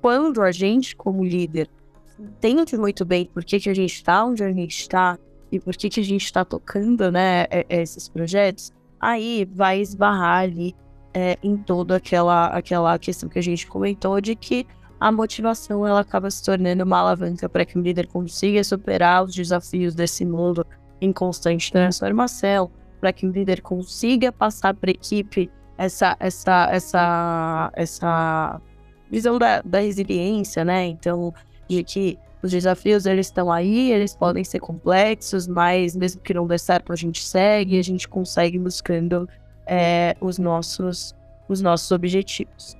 Quando 0.00 0.42
a 0.42 0.52
gente, 0.52 0.94
como 0.94 1.24
líder, 1.24 1.68
entende 2.18 2.76
muito 2.76 3.04
bem 3.04 3.26
por 3.26 3.44
que, 3.44 3.58
que 3.58 3.68
a 3.68 3.74
gente 3.74 3.94
está 3.94 4.24
onde 4.24 4.44
a 4.44 4.52
gente 4.52 4.78
está 4.78 5.18
e 5.50 5.58
por 5.58 5.74
que, 5.76 5.88
que 5.88 6.00
a 6.00 6.04
gente 6.04 6.24
está 6.24 6.44
tocando 6.44 7.10
né, 7.10 7.46
esses 7.68 8.08
projetos, 8.08 8.72
aí 9.00 9.48
vai 9.52 9.80
esbarrar 9.80 10.42
ali 10.42 10.74
é, 11.12 11.38
em 11.42 11.56
toda 11.56 11.96
aquela, 11.96 12.46
aquela 12.48 12.98
questão 12.98 13.28
que 13.28 13.38
a 13.38 13.42
gente 13.42 13.66
comentou 13.66 14.20
de 14.20 14.34
que 14.34 14.66
a 15.04 15.12
motivação 15.12 15.86
ela 15.86 16.00
acaba 16.00 16.30
se 16.30 16.42
tornando 16.42 16.82
uma 16.82 16.96
alavanca 16.96 17.46
para 17.46 17.66
que 17.66 17.78
o 17.78 17.82
líder 17.82 18.06
consiga 18.06 18.64
superar 18.64 19.22
os 19.22 19.34
desafios 19.34 19.94
desse 19.94 20.24
mundo 20.24 20.66
em 20.98 21.12
constante 21.12 21.70
transformação, 21.70 22.70
para 23.02 23.12
que 23.12 23.26
o 23.26 23.30
líder 23.30 23.60
consiga 23.60 24.32
passar 24.32 24.72
para 24.72 24.88
a 24.88 24.92
equipe 24.92 25.50
essa, 25.76 26.16
essa, 26.18 26.68
essa, 26.72 27.70
essa 27.74 28.62
visão 29.10 29.38
da, 29.38 29.60
da 29.60 29.80
resiliência, 29.80 30.64
né? 30.64 30.86
Então, 30.86 31.34
de 31.68 31.84
que 31.84 32.18
os 32.42 32.50
desafios 32.50 33.04
eles 33.04 33.26
estão 33.26 33.52
aí, 33.52 33.92
eles 33.92 34.16
podem 34.16 34.42
ser 34.42 34.60
complexos, 34.60 35.46
mas 35.46 35.94
mesmo 35.94 36.22
que 36.22 36.32
não 36.32 36.46
dê 36.46 36.56
certo, 36.56 36.94
a 36.94 36.96
gente 36.96 37.22
segue, 37.22 37.78
a 37.78 37.84
gente 37.84 38.08
consegue 38.08 38.58
buscando 38.58 39.28
é, 39.66 40.16
os 40.18 40.38
nossos 40.38 41.14
os 41.46 41.60
nossos 41.60 41.90
objetivos. 41.90 42.74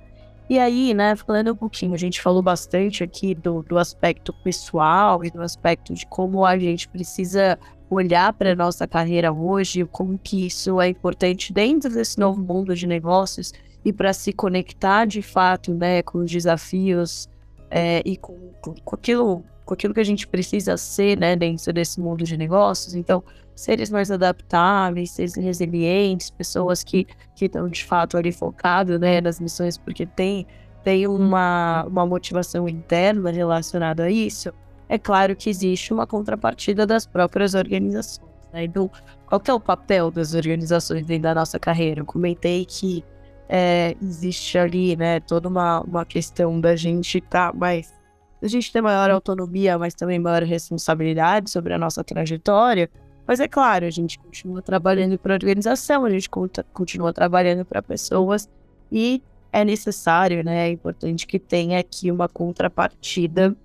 E 0.47 0.59
aí, 0.59 0.93
né, 0.93 1.15
falando 1.15 1.51
um 1.51 1.55
pouquinho, 1.55 1.93
a 1.95 1.97
gente 1.97 2.21
falou 2.21 2.41
bastante 2.41 3.03
aqui 3.03 3.33
do, 3.33 3.63
do 3.63 3.79
aspecto 3.79 4.31
pessoal 4.43 5.25
e 5.25 5.31
do 5.31 5.41
aspecto 5.41 5.93
de 5.93 6.05
como 6.05 6.45
a 6.45 6.57
gente 6.57 6.87
precisa 6.87 7.57
olhar 7.89 8.31
para 8.33 8.51
a 8.51 8.55
nossa 8.55 8.87
carreira 8.87 9.31
hoje, 9.31 9.85
como 9.85 10.19
que 10.19 10.45
isso 10.45 10.79
é 10.79 10.87
importante 10.87 11.51
dentro 11.51 11.91
desse 11.91 12.19
novo 12.19 12.41
mundo 12.41 12.75
de 12.75 12.85
negócios 12.85 13.53
e 13.83 13.91
para 13.91 14.13
se 14.13 14.33
conectar 14.33 15.05
de 15.05 15.21
fato 15.21 15.73
né, 15.73 16.03
com 16.03 16.19
os 16.19 16.31
desafios 16.31 17.27
é, 17.69 18.01
e 18.05 18.15
com, 18.15 18.51
com, 18.61 18.73
com, 18.73 18.95
aquilo, 18.95 19.43
com 19.65 19.73
aquilo 19.73 19.93
que 19.93 19.99
a 19.99 20.05
gente 20.05 20.27
precisa 20.27 20.77
ser 20.77 21.17
né, 21.17 21.35
dentro 21.35 21.73
desse 21.73 21.99
mundo 21.99 22.23
de 22.23 22.37
negócios. 22.37 22.95
Então, 22.95 23.23
seres 23.55 23.89
mais 23.89 24.11
adaptáveis, 24.11 25.11
seres 25.11 25.35
resilientes, 25.35 26.29
pessoas 26.29 26.83
que 26.83 27.07
estão 27.39 27.67
de 27.69 27.83
fato 27.83 28.17
ali 28.17 28.31
focadas 28.31 28.99
né, 28.99 29.21
nas 29.21 29.39
missões, 29.39 29.77
porque 29.77 30.05
tem, 30.05 30.45
tem 30.83 31.07
uma, 31.07 31.85
uma 31.87 32.05
motivação 32.05 32.67
interna 32.67 33.31
relacionada 33.31 34.03
a 34.03 34.11
isso 34.11 34.51
é 34.87 34.97
claro 34.97 35.35
que 35.35 35.49
existe 35.49 35.93
uma 35.93 36.05
contrapartida 36.05 36.85
das 36.85 37.05
próprias 37.05 37.53
organizações. 37.53 38.29
Né? 38.53 38.65
Então, 38.65 38.89
qual 39.25 39.41
é 39.47 39.53
o 39.53 39.59
papel 39.59 40.11
das 40.11 40.33
organizações 40.33 41.05
dentro 41.05 41.23
da 41.23 41.35
nossa 41.35 41.59
carreira? 41.59 42.01
Eu 42.01 42.05
comentei 42.05 42.65
que 42.65 43.03
é, 43.49 43.95
existe 44.01 44.57
ali, 44.57 44.95
né, 44.95 45.19
toda 45.19 45.47
uma, 45.47 45.81
uma 45.81 46.05
questão 46.05 46.59
da 46.59 46.75
gente 46.75 47.17
estar 47.17 47.51
tá 47.51 47.57
mais. 47.57 47.93
A 48.41 48.47
gente 48.47 48.71
ter 48.71 48.81
maior 48.81 49.09
autonomia, 49.09 49.77
mas 49.77 49.95
também 49.95 50.19
maior 50.19 50.43
responsabilidade 50.43 51.49
sobre 51.49 51.73
a 51.73 51.77
nossa 51.77 52.03
trajetória. 52.03 52.89
Mas 53.27 53.39
é 53.39 53.47
claro, 53.47 53.85
a 53.85 53.89
gente 53.89 54.19
continua 54.19 54.61
trabalhando 54.61 55.17
para 55.17 55.33
a 55.33 55.37
organização, 55.37 56.05
a 56.05 56.09
gente 56.09 56.29
continua 56.73 57.11
trabalhando 57.11 57.65
para 57.65 57.81
pessoas 57.81 58.47
e 58.91 59.21
é 59.51 59.63
necessário, 59.65 60.43
né, 60.43 60.67
é 60.67 60.71
importante 60.71 61.25
que 61.25 61.39
tenha 61.39 61.79
aqui 61.79 62.11
uma 62.11 62.27
contrapartida 62.27 63.55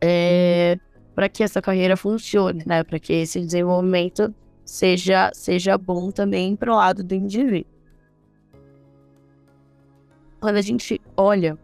é, 0.00 0.78
para 1.14 1.28
que 1.28 1.42
essa 1.42 1.62
carreira 1.62 1.96
funcione, 1.96 2.62
né? 2.66 2.84
Para 2.84 2.98
que 2.98 3.12
esse 3.12 3.40
desenvolvimento 3.40 4.34
seja, 4.64 5.30
seja 5.32 5.78
bom 5.78 6.10
também 6.10 6.54
para 6.54 6.72
o 6.72 6.76
lado 6.76 7.02
do 7.02 7.14
indivíduo. 7.14 7.64
Quando 10.38 10.56
a 10.56 10.62
gente 10.62 11.00
olha 11.16 11.58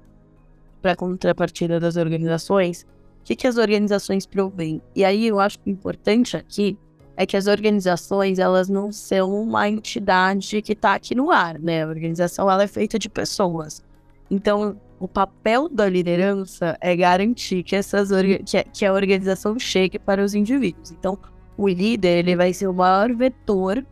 para 0.80 0.92
a 0.92 0.96
contrapartida 0.96 1.78
das 1.78 1.96
organizações, 1.96 2.86
o 3.20 3.24
que, 3.24 3.36
que 3.36 3.46
as 3.46 3.56
organizações 3.56 4.26
provêm? 4.26 4.80
E 4.96 5.04
aí 5.04 5.26
eu 5.26 5.38
acho 5.38 5.58
importante 5.66 6.36
aqui 6.36 6.78
é 7.22 7.26
que 7.26 7.36
as 7.36 7.46
organizações 7.46 8.38
elas 8.38 8.68
não 8.68 8.92
são 8.92 9.42
uma 9.42 9.68
entidade 9.68 10.60
que 10.62 10.72
está 10.72 10.94
aqui 10.94 11.14
no 11.14 11.30
ar, 11.30 11.58
né? 11.58 11.84
A 11.84 11.88
organização 11.88 12.50
ela 12.50 12.64
é 12.64 12.66
feita 12.66 12.98
de 12.98 13.08
pessoas. 13.08 13.82
Então 14.30 14.76
o 15.02 15.08
papel 15.08 15.68
da 15.68 15.88
liderança 15.88 16.78
é 16.80 16.94
garantir 16.94 17.64
que, 17.64 17.74
essas 17.74 18.10
que, 18.46 18.62
que 18.72 18.86
a 18.86 18.92
organização 18.92 19.58
chegue 19.58 19.98
para 19.98 20.22
os 20.22 20.32
indivíduos. 20.32 20.92
Então, 20.92 21.18
o 21.56 21.66
líder 21.66 22.18
ele 22.18 22.36
vai 22.36 22.52
ser 22.52 22.68
o 22.68 22.72
maior 22.72 23.12
vetor 23.12 23.84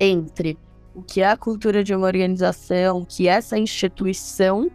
entre 0.00 0.58
o 0.96 1.00
que 1.00 1.20
é 1.20 1.28
a 1.28 1.36
cultura 1.36 1.84
de 1.84 1.94
uma 1.94 2.08
organização, 2.08 3.04
que 3.04 3.28
é 3.28 3.34
essa 3.34 3.56
instituição 3.56 4.68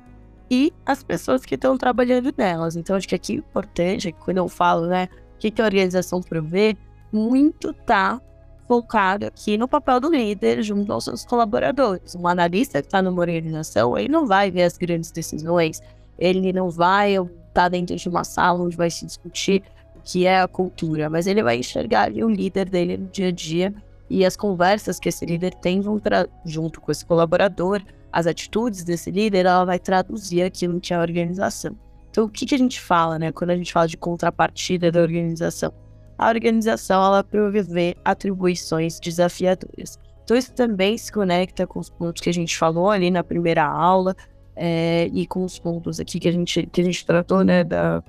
e 0.49 0.71
as 0.85 1.03
pessoas 1.03 1.45
que 1.45 1.55
estão 1.55 1.77
trabalhando 1.77 2.33
nelas. 2.37 2.77
Então, 2.77 2.95
acho 2.95 3.09
que 3.09 3.15
aqui 3.15 3.33
é 3.33 3.35
importante, 3.35 4.13
quando 4.13 4.37
eu 4.37 4.47
falo, 4.47 4.87
né, 4.87 5.09
o 5.35 5.39
que, 5.39 5.51
que 5.51 5.61
a 5.61 5.65
organização 5.65 6.21
provê, 6.21 6.77
muito 7.15 7.73
tá 7.73 8.21
focado 8.67 9.25
aqui 9.25 9.58
no 9.58 9.67
papel 9.67 9.99
do 9.99 10.10
líder 10.10 10.62
junto 10.62 10.91
aos 10.91 11.06
seus 11.06 11.25
colaboradores. 11.25 12.15
Um 12.15 12.28
analista 12.28 12.82
que 12.82 12.88
está 12.88 13.01
numa 13.01 13.21
organização, 13.21 13.97
ele 13.97 14.10
não 14.10 14.25
vai 14.25 14.51
ver 14.51 14.63
as 14.63 14.78
grandes 14.78 15.12
decisões, 15.12 15.82
ele 16.17 16.51
não 16.51 16.69
vai 16.69 17.15
estar 17.15 17.69
dentro 17.69 17.95
de 17.95 18.10
uma 18.10 18.23
sala 18.23 18.63
onde 18.63 18.75
vai 18.75 18.89
se 18.89 19.06
discutir 19.06 19.63
o 19.95 19.99
que 20.04 20.25
é 20.25 20.41
a 20.41 20.47
cultura, 20.47 21.10
mas 21.10 21.28
ele 21.28 21.41
vai 21.41 21.58
enxergar 21.58 22.12
o 22.12 22.30
líder 22.30 22.69
dele 22.69 22.97
no 22.97 23.08
dia 23.08 23.28
a 23.28 23.32
dia 23.32 23.73
e 24.10 24.25
as 24.25 24.36
conversas 24.36 24.99
que 24.99 25.10
esse 25.10 25.25
líder 25.25 25.54
tem 25.56 25.82
vão 25.82 25.99
junto 26.45 26.80
com 26.82 26.91
esse 26.91 27.06
colaborador, 27.06 27.82
as 28.12 28.28
atitudes 28.28 28.84
desse 28.84 29.12
líder, 29.12 29.45
ela 29.45 29.65
vai 29.65 29.80
traduzir 29.80 30.43
aquilo 30.43 30.80
que 30.80 30.93
é 30.93 30.97
a 30.97 31.01
organização. 31.01 31.75
Então, 32.10 32.25
o 32.25 32.30
que, 32.30 32.45
que 32.45 32.56
a 32.56 32.58
gente 32.58 32.80
fala, 32.80 33.19
né, 33.19 33.32
quando 33.32 33.49
a 33.49 33.58
gente 33.58 33.73
fala 33.73 33.88
de 33.88 33.97
contrapartida 33.97 34.91
da 34.91 35.01
organização? 35.01 35.73
A 36.17 36.30
organização 36.30 37.04
ela 37.04 37.23
prover 37.23 37.95
atribuições 38.04 38.99
desafiadoras. 38.99 39.99
Então, 40.23 40.36
isso 40.36 40.54
também 40.54 40.97
se 40.97 41.12
conecta 41.12 41.67
com 41.67 41.80
os 41.80 41.89
pontos 41.89 42.21
que 42.21 42.30
a 42.30 42.34
gente 42.34 42.58
falou 42.58 42.89
ali 42.89 43.12
na 43.12 43.23
primeira 43.23 43.63
aula 43.63 44.15
é, 44.56 45.10
e 45.13 45.28
com 45.28 45.43
os 45.43 45.60
pontos 45.60 45.99
aqui 45.99 46.19
que 46.19 46.28
a 46.28 46.32
gente, 46.32 46.65
que 46.67 46.82
a 46.82 46.84
gente 46.84 47.06
tratou, 47.06 47.43
né, 47.43 47.63
da, 47.63 48.01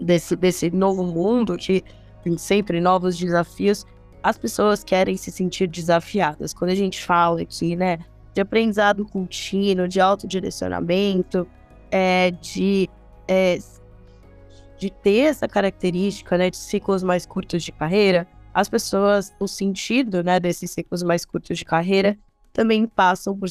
desse, 0.00 0.36
desse 0.36 0.70
novo 0.70 1.02
mundo 1.02 1.56
que 1.56 1.82
tem 2.22 2.36
sempre 2.38 2.80
novos 2.80 3.16
desafios. 3.16 3.84
As 4.22 4.38
pessoas 4.38 4.84
querem 4.84 5.16
se 5.16 5.30
sentir 5.30 5.66
desafiadas. 5.66 6.52
Quando 6.52 6.70
a 6.70 6.74
gente 6.76 7.02
fala 7.02 7.40
aqui, 7.40 7.74
né, 7.74 7.98
de 8.34 8.40
aprendizado 8.40 9.04
contínuo, 9.04 9.88
de 9.88 10.00
autodirecionamento, 10.00 11.46
é, 11.90 12.30
de 12.30 12.88
é, 13.26 13.58
de 14.78 14.90
ter 14.90 15.26
essa 15.26 15.48
característica, 15.48 16.36
né, 16.36 16.50
de 16.50 16.56
ciclos 16.56 17.02
mais 17.02 17.24
curtos 17.24 17.62
de 17.62 17.72
carreira, 17.72 18.26
as 18.52 18.68
pessoas, 18.68 19.34
o 19.38 19.46
sentido, 19.46 20.22
né, 20.22 20.40
desses 20.40 20.70
ciclos 20.70 21.02
mais 21.02 21.24
curtos 21.24 21.58
de 21.58 21.64
carreira 21.64 22.16
também 22.52 22.86
passam 22.86 23.36
por 23.36 23.48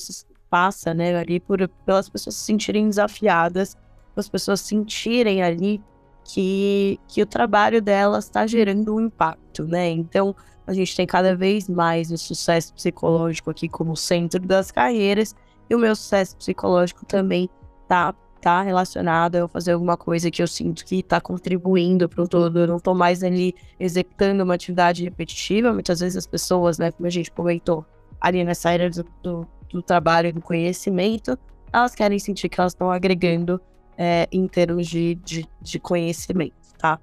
passa, 0.50 0.94
né, 0.94 1.16
ali 1.16 1.40
por 1.40 1.68
pelas 1.86 2.10
pessoas 2.10 2.36
se 2.36 2.46
sentirem 2.46 2.90
desafiadas, 2.90 3.78
as 4.16 4.30
pessoas 4.30 4.62
sentirem 4.62 5.44
ali 5.44 5.82
que, 6.24 7.00
que 7.08 7.22
o 7.22 7.26
trabalho 7.26 7.82
delas 7.82 8.26
está 8.26 8.48
gerando 8.48 8.96
um 8.96 9.02
impacto, 9.02 9.66
né? 9.66 9.90
Então, 9.90 10.36
a 10.66 10.74
gente 10.74 10.96
tem 10.96 11.06
cada 11.06 11.36
vez 11.36 11.70
mais 11.70 12.10
o 12.10 12.18
sucesso 12.18 12.74
psicológico 12.74 13.52
aqui 13.52 13.70
como 13.70 13.96
centro 13.96 14.40
das 14.40 14.72
carreiras, 14.72 15.36
e 15.70 15.76
o 15.76 15.80
meu 15.80 15.96
sucesso 15.96 16.36
psicológico 16.38 17.06
também 17.06 17.50
está 17.84 18.14
tá 18.46 18.62
relacionado 18.62 19.38
a 19.38 19.40
eu 19.40 19.48
fazer 19.48 19.72
alguma 19.72 19.98
coisa 19.98 20.30
que 20.30 20.40
eu 20.40 20.46
sinto 20.46 20.86
que 20.86 21.02
tá 21.02 21.20
contribuindo 21.20 22.08
para 22.08 22.24
o 22.24 22.28
todo. 22.28 22.60
Eu 22.60 22.68
não 22.68 22.80
tô 22.80 22.94
mais 22.94 23.24
ali 23.24 23.56
executando 23.80 24.44
uma 24.44 24.54
atividade 24.54 25.04
repetitiva. 25.04 25.74
Muitas 25.74 26.00
vezes 26.00 26.16
as 26.16 26.28
pessoas, 26.28 26.78
né, 26.78 26.92
como 26.92 27.08
a 27.08 27.10
gente 27.10 27.32
comentou, 27.32 27.84
ali 28.22 28.44
nessa 28.44 28.70
área 28.70 28.88
do, 28.88 29.04
do, 29.24 29.48
do 29.72 29.82
trabalho 29.82 30.28
e 30.30 30.32
do 30.32 30.42
conhecimento, 30.42 31.36
elas 31.74 31.96
querem 31.96 32.20
sentir 32.20 32.48
que 32.48 32.62
elas 32.62 32.74
estão 32.74 32.92
agregando 32.92 33.60
é, 33.98 34.28
em 34.32 34.48
termos 34.48 34.86
de, 34.86 35.16
de, 35.16 35.50
de 35.60 35.80
conhecimento, 35.80 36.54
tá? 36.78 37.00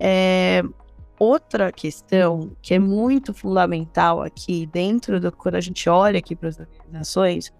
É, 0.00 0.64
outra 1.16 1.70
questão 1.70 2.56
que 2.60 2.74
é 2.74 2.80
muito 2.80 3.32
fundamental 3.32 4.20
aqui 4.20 4.66
dentro 4.66 5.20
do 5.20 5.30
quando 5.30 5.54
a 5.54 5.60
gente 5.60 5.88
olha 5.88 6.18
aqui 6.18 6.34
para 6.34 6.48
as 6.48 6.58
organizações 6.58 7.52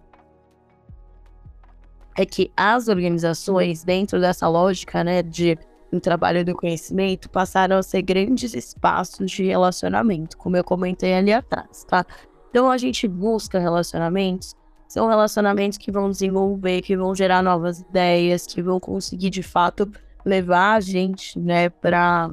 é 2.16 2.27
que 2.27 2.51
as 2.57 2.88
organizações, 2.88 3.85
dentro 3.85 4.20
dessa 4.20 4.48
lógica 4.48 5.03
né, 5.03 5.22
de 5.22 5.59
um 5.92 6.01
trabalho 6.01 6.44
do 6.44 6.55
conhecimento, 6.55 7.29
passaram 7.29 7.77
a 7.77 7.83
ser 7.83 8.03
grandes 8.03 8.55
espaços 8.55 9.31
de 9.31 9.44
relacionamento, 9.44 10.37
como 10.38 10.57
eu 10.57 10.64
comentei 10.64 11.14
ali 11.14 11.33
atrás, 11.33 11.85
tá? 11.85 12.05
Então 12.51 12.70
a 12.70 12.79
gente 12.79 13.07
busca 13.07 13.59
relacionamentos, 13.59 14.55
são 14.88 15.09
relacionamentos 15.09 15.79
que 15.79 15.90
vão 15.90 16.11
desenvolver, 16.11 16.83
que 16.83 16.96
vão 16.96 17.14
gerar 17.14 17.42
novas 17.42 17.81
ideias, 17.81 18.46
que 18.46 18.62
vão 18.62 18.79
conseguir 18.79 19.31
de 19.31 19.42
fato 19.42 19.90
levar 20.25 20.75
a 20.75 20.81
gente, 20.81 21.38
né, 21.38 21.68
para 21.68 22.29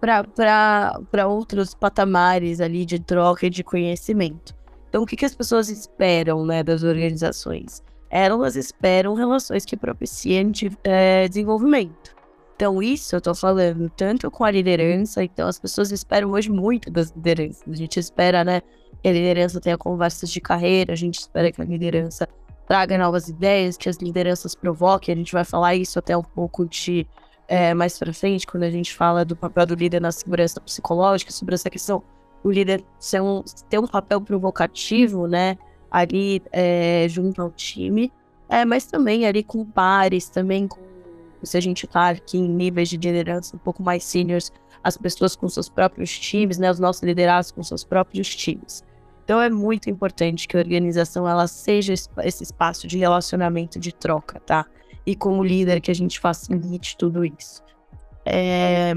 para 0.00 1.26
outros 1.26 1.74
patamares 1.74 2.60
ali 2.60 2.84
de 2.84 2.98
troca 2.98 3.46
e 3.46 3.50
de 3.50 3.64
conhecimento. 3.64 4.54
Então, 4.88 5.02
o 5.02 5.06
que, 5.06 5.16
que 5.16 5.24
as 5.24 5.34
pessoas 5.34 5.68
esperam 5.68 6.46
né, 6.46 6.62
das 6.62 6.82
organizações? 6.82 7.82
Elas 8.08 8.56
esperam 8.56 9.14
relações 9.14 9.64
que 9.64 9.76
propiciem 9.76 10.52
é, 10.84 11.28
desenvolvimento. 11.28 12.14
Então, 12.54 12.82
isso 12.82 13.14
eu 13.14 13.18
estou 13.18 13.34
falando 13.34 13.90
tanto 13.90 14.30
com 14.30 14.42
a 14.42 14.50
liderança, 14.50 15.22
então 15.22 15.46
as 15.46 15.58
pessoas 15.58 15.92
esperam 15.92 16.30
hoje 16.30 16.50
muito 16.50 16.90
das 16.90 17.10
lideranças. 17.10 17.62
A 17.68 17.76
gente 17.76 18.00
espera, 18.00 18.42
né, 18.44 18.62
que 19.02 19.08
a 19.08 19.12
liderança 19.12 19.60
tenha 19.60 19.76
conversas 19.76 20.30
de 20.30 20.40
carreira, 20.40 20.94
a 20.94 20.96
gente 20.96 21.18
espera 21.18 21.52
que 21.52 21.60
a 21.60 21.64
liderança 21.64 22.26
traga 22.66 22.96
novas 22.96 23.28
ideias, 23.28 23.76
que 23.76 23.88
as 23.88 23.96
lideranças 23.98 24.54
provoquem. 24.54 25.14
A 25.14 25.18
gente 25.18 25.32
vai 25.32 25.44
falar 25.44 25.74
isso 25.74 25.98
até 25.98 26.16
um 26.16 26.22
pouco 26.22 26.66
de 26.66 27.06
é, 27.46 27.74
mais 27.74 27.98
para 27.98 28.12
frente, 28.12 28.46
quando 28.46 28.64
a 28.64 28.70
gente 28.70 28.94
fala 28.94 29.24
do 29.24 29.36
papel 29.36 29.66
do 29.66 29.74
líder 29.74 30.00
na 30.00 30.10
segurança 30.10 30.60
psicológica, 30.60 31.30
sobre 31.30 31.54
essa 31.54 31.70
questão, 31.70 32.02
o 32.42 32.50
líder 32.50 32.84
ser 32.98 33.22
um, 33.22 33.42
ter 33.68 33.78
um 33.78 33.86
papel 33.86 34.20
provocativo, 34.20 35.26
né, 35.26 35.56
ali 35.90 36.42
é, 36.52 37.06
junto 37.08 37.40
ao 37.40 37.50
time, 37.50 38.12
é, 38.48 38.64
mas 38.64 38.86
também 38.86 39.26
ali 39.26 39.42
com 39.42 39.64
pares, 39.64 40.28
também 40.28 40.68
com, 40.68 40.80
se 41.42 41.56
a 41.56 41.60
gente 41.60 41.86
está 41.86 42.10
aqui 42.10 42.38
em 42.38 42.48
níveis 42.48 42.88
de 42.88 42.96
liderança 42.96 43.56
um 43.56 43.58
pouco 43.58 43.82
mais 43.82 44.04
seniors, 44.04 44.52
as 44.82 44.96
pessoas 44.96 45.34
com 45.34 45.48
seus 45.48 45.68
próprios 45.68 46.16
times, 46.18 46.58
né, 46.58 46.70
os 46.70 46.78
nossos 46.78 47.02
liderados 47.02 47.50
com 47.50 47.62
seus 47.62 47.82
próprios 47.82 48.34
times. 48.34 48.84
Então 49.24 49.40
é 49.40 49.50
muito 49.50 49.90
importante 49.90 50.46
que 50.46 50.56
a 50.56 50.60
organização 50.60 51.28
ela 51.28 51.48
seja 51.48 51.92
esse 51.92 52.42
espaço 52.42 52.86
de 52.86 52.96
relacionamento, 52.96 53.80
de 53.80 53.92
troca, 53.92 54.38
tá? 54.40 54.66
e 55.06 55.14
como 55.14 55.42
líder 55.44 55.80
que 55.80 55.90
a 55.90 55.94
gente 55.94 56.18
facilite 56.18 56.96
tudo 56.96 57.24
isso. 57.24 57.62
É, 58.24 58.92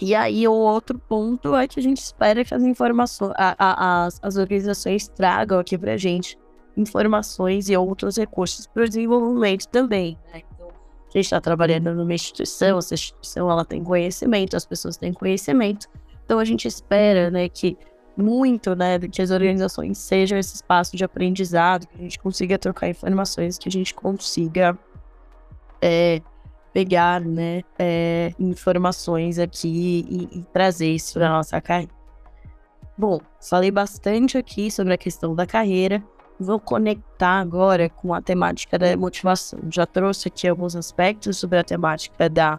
e 0.00 0.14
aí 0.14 0.46
o 0.46 0.52
outro 0.52 0.98
ponto 0.98 1.56
é 1.56 1.66
que 1.66 1.80
a 1.80 1.82
gente 1.82 1.98
espera 1.98 2.44
que 2.44 2.54
as 2.54 2.62
informações, 2.62 3.32
a, 3.36 3.54
a, 3.58 4.06
as, 4.06 4.20
as 4.22 4.36
organizações 4.36 5.08
tragam 5.08 5.58
aqui 5.58 5.76
para 5.76 5.94
a 5.94 5.96
gente 5.96 6.38
informações 6.76 7.68
e 7.68 7.76
outros 7.76 8.16
recursos 8.16 8.66
para 8.66 8.84
o 8.84 8.88
desenvolvimento 8.88 9.66
também. 9.66 10.16
Né? 10.32 10.42
Então, 10.54 10.68
a 10.68 11.10
gente 11.10 11.24
está 11.24 11.40
trabalhando 11.40 11.92
numa 11.94 12.14
instituição, 12.14 12.78
essa 12.78 12.94
instituição 12.94 13.50
ela 13.50 13.64
tem 13.64 13.82
conhecimento, 13.82 14.56
as 14.56 14.64
pessoas 14.64 14.96
têm 14.96 15.12
conhecimento, 15.12 15.88
então 16.24 16.38
a 16.38 16.44
gente 16.44 16.68
espera 16.68 17.30
né, 17.30 17.48
que 17.48 17.76
muito, 18.16 18.74
né, 18.76 18.98
que 18.98 19.22
as 19.22 19.30
organizações 19.30 19.98
sejam 19.98 20.38
esse 20.38 20.56
espaço 20.56 20.96
de 20.96 21.04
aprendizado, 21.04 21.86
que 21.86 21.96
a 21.96 22.02
gente 22.02 22.18
consiga 22.18 22.58
trocar 22.58 22.88
informações, 22.88 23.58
que 23.58 23.68
a 23.68 23.72
gente 23.72 23.94
consiga 23.94 24.78
é, 25.80 26.20
pegar 26.72 27.20
né, 27.20 27.62
é, 27.78 28.32
informações 28.38 29.38
aqui 29.38 30.06
e, 30.08 30.38
e 30.38 30.42
trazer 30.52 30.90
isso 30.90 31.14
para 31.14 31.28
nossa 31.28 31.60
carreira. 31.60 31.92
Bom, 32.96 33.20
falei 33.40 33.70
bastante 33.70 34.36
aqui 34.36 34.70
sobre 34.70 34.92
a 34.92 34.98
questão 34.98 35.34
da 35.34 35.46
carreira. 35.46 36.02
Vou 36.38 36.58
conectar 36.58 37.40
agora 37.40 37.88
com 37.88 38.12
a 38.12 38.20
temática 38.20 38.78
da 38.78 38.96
motivação. 38.96 39.60
Já 39.70 39.86
trouxe 39.86 40.28
aqui 40.28 40.48
alguns 40.48 40.74
aspectos 40.74 41.38
sobre 41.38 41.58
a 41.58 41.64
temática 41.64 42.28
da, 42.28 42.58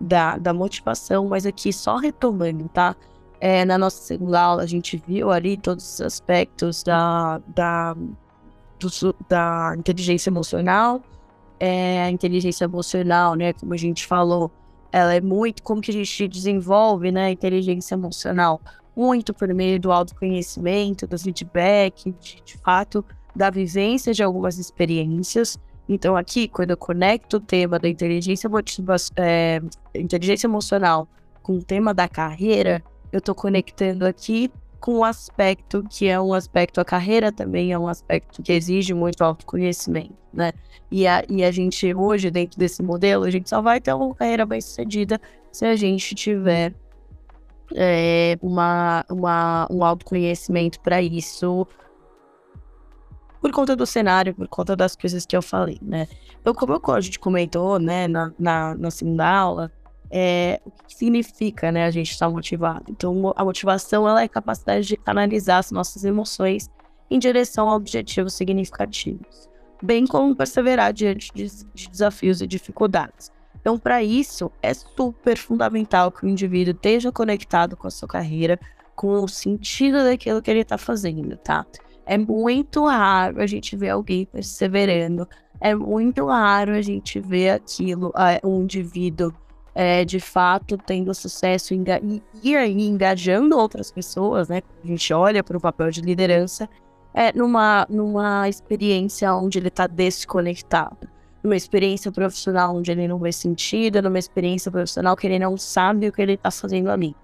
da, 0.00 0.38
da 0.38 0.52
motivação, 0.52 1.26
mas 1.28 1.46
aqui 1.46 1.72
só 1.72 1.96
retomando, 1.96 2.68
tá? 2.68 2.96
É, 3.40 3.64
na 3.64 3.76
nossa 3.76 4.00
segunda 4.02 4.40
aula, 4.40 4.62
a 4.62 4.66
gente 4.66 5.02
viu 5.04 5.32
ali 5.32 5.56
todos 5.56 5.94
os 5.94 6.00
aspectos 6.00 6.84
da, 6.84 7.40
da, 7.48 7.94
do, 8.78 9.16
da 9.28 9.74
inteligência 9.76 10.30
emocional, 10.30 11.02
é, 11.64 12.02
a 12.02 12.10
inteligência 12.10 12.64
emocional, 12.64 13.36
né? 13.36 13.52
Como 13.52 13.72
a 13.72 13.76
gente 13.76 14.04
falou, 14.04 14.50
ela 14.90 15.14
é 15.14 15.20
muito 15.20 15.62
como 15.62 15.80
que 15.80 15.92
a 15.92 15.94
gente 15.94 16.26
desenvolve, 16.26 17.12
né? 17.12 17.26
A 17.26 17.30
inteligência 17.30 17.94
emocional 17.94 18.60
muito 18.96 19.32
por 19.32 19.46
meio 19.54 19.78
do 19.78 19.92
autoconhecimento, 19.92 21.06
do 21.06 21.16
feedback, 21.16 22.12
de, 22.20 22.42
de 22.44 22.58
fato, 22.58 23.04
da 23.34 23.48
vivência 23.48 24.12
de 24.12 24.24
algumas 24.24 24.58
experiências. 24.58 25.56
Então, 25.88 26.16
aqui, 26.16 26.48
quando 26.48 26.72
eu 26.72 26.76
conecto 26.76 27.36
o 27.36 27.40
tema 27.40 27.78
da 27.78 27.88
inteligência, 27.88 28.50
é, 29.14 29.62
inteligência 29.94 30.48
emocional 30.48 31.06
com 31.44 31.58
o 31.58 31.62
tema 31.62 31.94
da 31.94 32.08
carreira, 32.08 32.82
eu 33.12 33.18
estou 33.18 33.36
conectando 33.36 34.04
aqui 34.04 34.50
com 34.82 34.98
um 34.98 35.04
aspecto 35.04 35.84
que 35.88 36.08
é 36.08 36.20
um 36.20 36.34
aspecto, 36.34 36.80
a 36.80 36.84
carreira 36.84 37.30
também 37.30 37.72
é 37.72 37.78
um 37.78 37.86
aspecto 37.86 38.42
que 38.42 38.52
exige 38.52 38.92
muito 38.92 39.22
autoconhecimento, 39.22 40.12
né? 40.34 40.52
E 40.90 41.06
a, 41.06 41.24
e 41.28 41.44
a 41.44 41.52
gente, 41.52 41.94
hoje, 41.94 42.32
dentro 42.32 42.58
desse 42.58 42.82
modelo, 42.82 43.22
a 43.22 43.30
gente 43.30 43.48
só 43.48 43.62
vai 43.62 43.80
ter 43.80 43.92
uma 43.94 44.12
carreira 44.12 44.44
bem 44.44 44.60
sucedida 44.60 45.20
se 45.52 45.64
a 45.64 45.76
gente 45.76 46.16
tiver 46.16 46.74
é, 47.76 48.36
uma, 48.42 49.04
uma, 49.08 49.68
um 49.70 49.84
autoconhecimento 49.84 50.80
para 50.80 51.00
isso 51.00 51.64
por 53.40 53.52
conta 53.52 53.76
do 53.76 53.86
cenário, 53.86 54.34
por 54.34 54.48
conta 54.48 54.74
das 54.74 54.96
coisas 54.96 55.24
que 55.24 55.36
eu 55.36 55.42
falei, 55.42 55.78
né? 55.80 56.08
Então, 56.40 56.52
como 56.52 56.80
a 56.92 57.00
gente 57.00 57.20
comentou, 57.20 57.78
né, 57.78 58.08
na, 58.08 58.32
na, 58.36 58.74
na 58.74 58.90
segunda 58.90 59.28
aula, 59.28 59.70
é, 60.12 60.60
o 60.64 60.70
que 60.70 60.94
significa 60.94 61.72
né, 61.72 61.86
a 61.86 61.90
gente 61.90 62.10
estar 62.10 62.28
motivado. 62.28 62.84
Então, 62.90 63.32
a 63.34 63.42
motivação 63.42 64.06
ela 64.06 64.20
é 64.20 64.26
a 64.26 64.28
capacidade 64.28 64.86
de 64.86 64.96
canalizar 64.96 65.58
as 65.58 65.70
nossas 65.70 66.04
emoções 66.04 66.70
em 67.10 67.18
direção 67.18 67.68
a 67.68 67.74
objetivos 67.74 68.34
significativos, 68.34 69.48
bem 69.82 70.06
como 70.06 70.36
perseverar 70.36 70.92
diante 70.92 71.32
de, 71.34 71.48
de 71.74 71.88
desafios 71.88 72.42
e 72.42 72.46
dificuldades. 72.46 73.32
Então, 73.58 73.78
para 73.78 74.02
isso, 74.02 74.50
é 74.60 74.74
super 74.74 75.38
fundamental 75.38 76.10
que 76.10 76.26
o 76.26 76.28
indivíduo 76.28 76.74
esteja 76.74 77.10
conectado 77.10 77.76
com 77.76 77.86
a 77.86 77.90
sua 77.90 78.08
carreira, 78.08 78.58
com 78.94 79.22
o 79.22 79.28
sentido 79.28 80.02
daquilo 80.04 80.42
que 80.42 80.50
ele 80.50 80.60
está 80.60 80.76
fazendo, 80.76 81.36
tá? 81.38 81.64
É 82.04 82.18
muito 82.18 82.84
raro 82.86 83.40
a 83.40 83.46
gente 83.46 83.76
ver 83.76 83.90
alguém 83.90 84.26
perseverando, 84.26 85.28
é 85.60 85.74
muito 85.74 86.26
raro 86.26 86.72
a 86.72 86.82
gente 86.82 87.20
ver 87.20 87.50
aquilo, 87.50 88.12
um 88.44 88.62
indivíduo 88.62 89.32
é, 89.74 90.04
de 90.04 90.20
fato 90.20 90.76
tendo 90.76 91.14
sucesso 91.14 91.74
e, 91.74 92.22
e 92.42 92.56
aí 92.56 92.86
engajando 92.86 93.56
outras 93.56 93.90
pessoas, 93.90 94.48
né? 94.48 94.62
A 94.82 94.86
gente 94.86 95.12
olha 95.12 95.42
para 95.42 95.56
o 95.56 95.60
papel 95.60 95.90
de 95.90 96.00
liderança, 96.00 96.68
é 97.14 97.32
numa, 97.32 97.86
numa 97.88 98.48
experiência 98.48 99.34
onde 99.34 99.58
ele 99.58 99.68
está 99.68 99.86
desconectado, 99.86 101.08
numa 101.42 101.56
experiência 101.56 102.10
profissional 102.10 102.76
onde 102.76 102.90
ele 102.90 103.08
não 103.08 103.18
vê 103.18 103.32
sentido, 103.32 104.02
numa 104.02 104.18
experiência 104.18 104.70
profissional 104.70 105.16
que 105.16 105.26
ele 105.26 105.38
não 105.38 105.56
sabe 105.56 106.08
o 106.08 106.12
que 106.12 106.22
ele 106.22 106.34
está 106.34 106.50
fazendo 106.50 106.90
ali. 106.90 107.14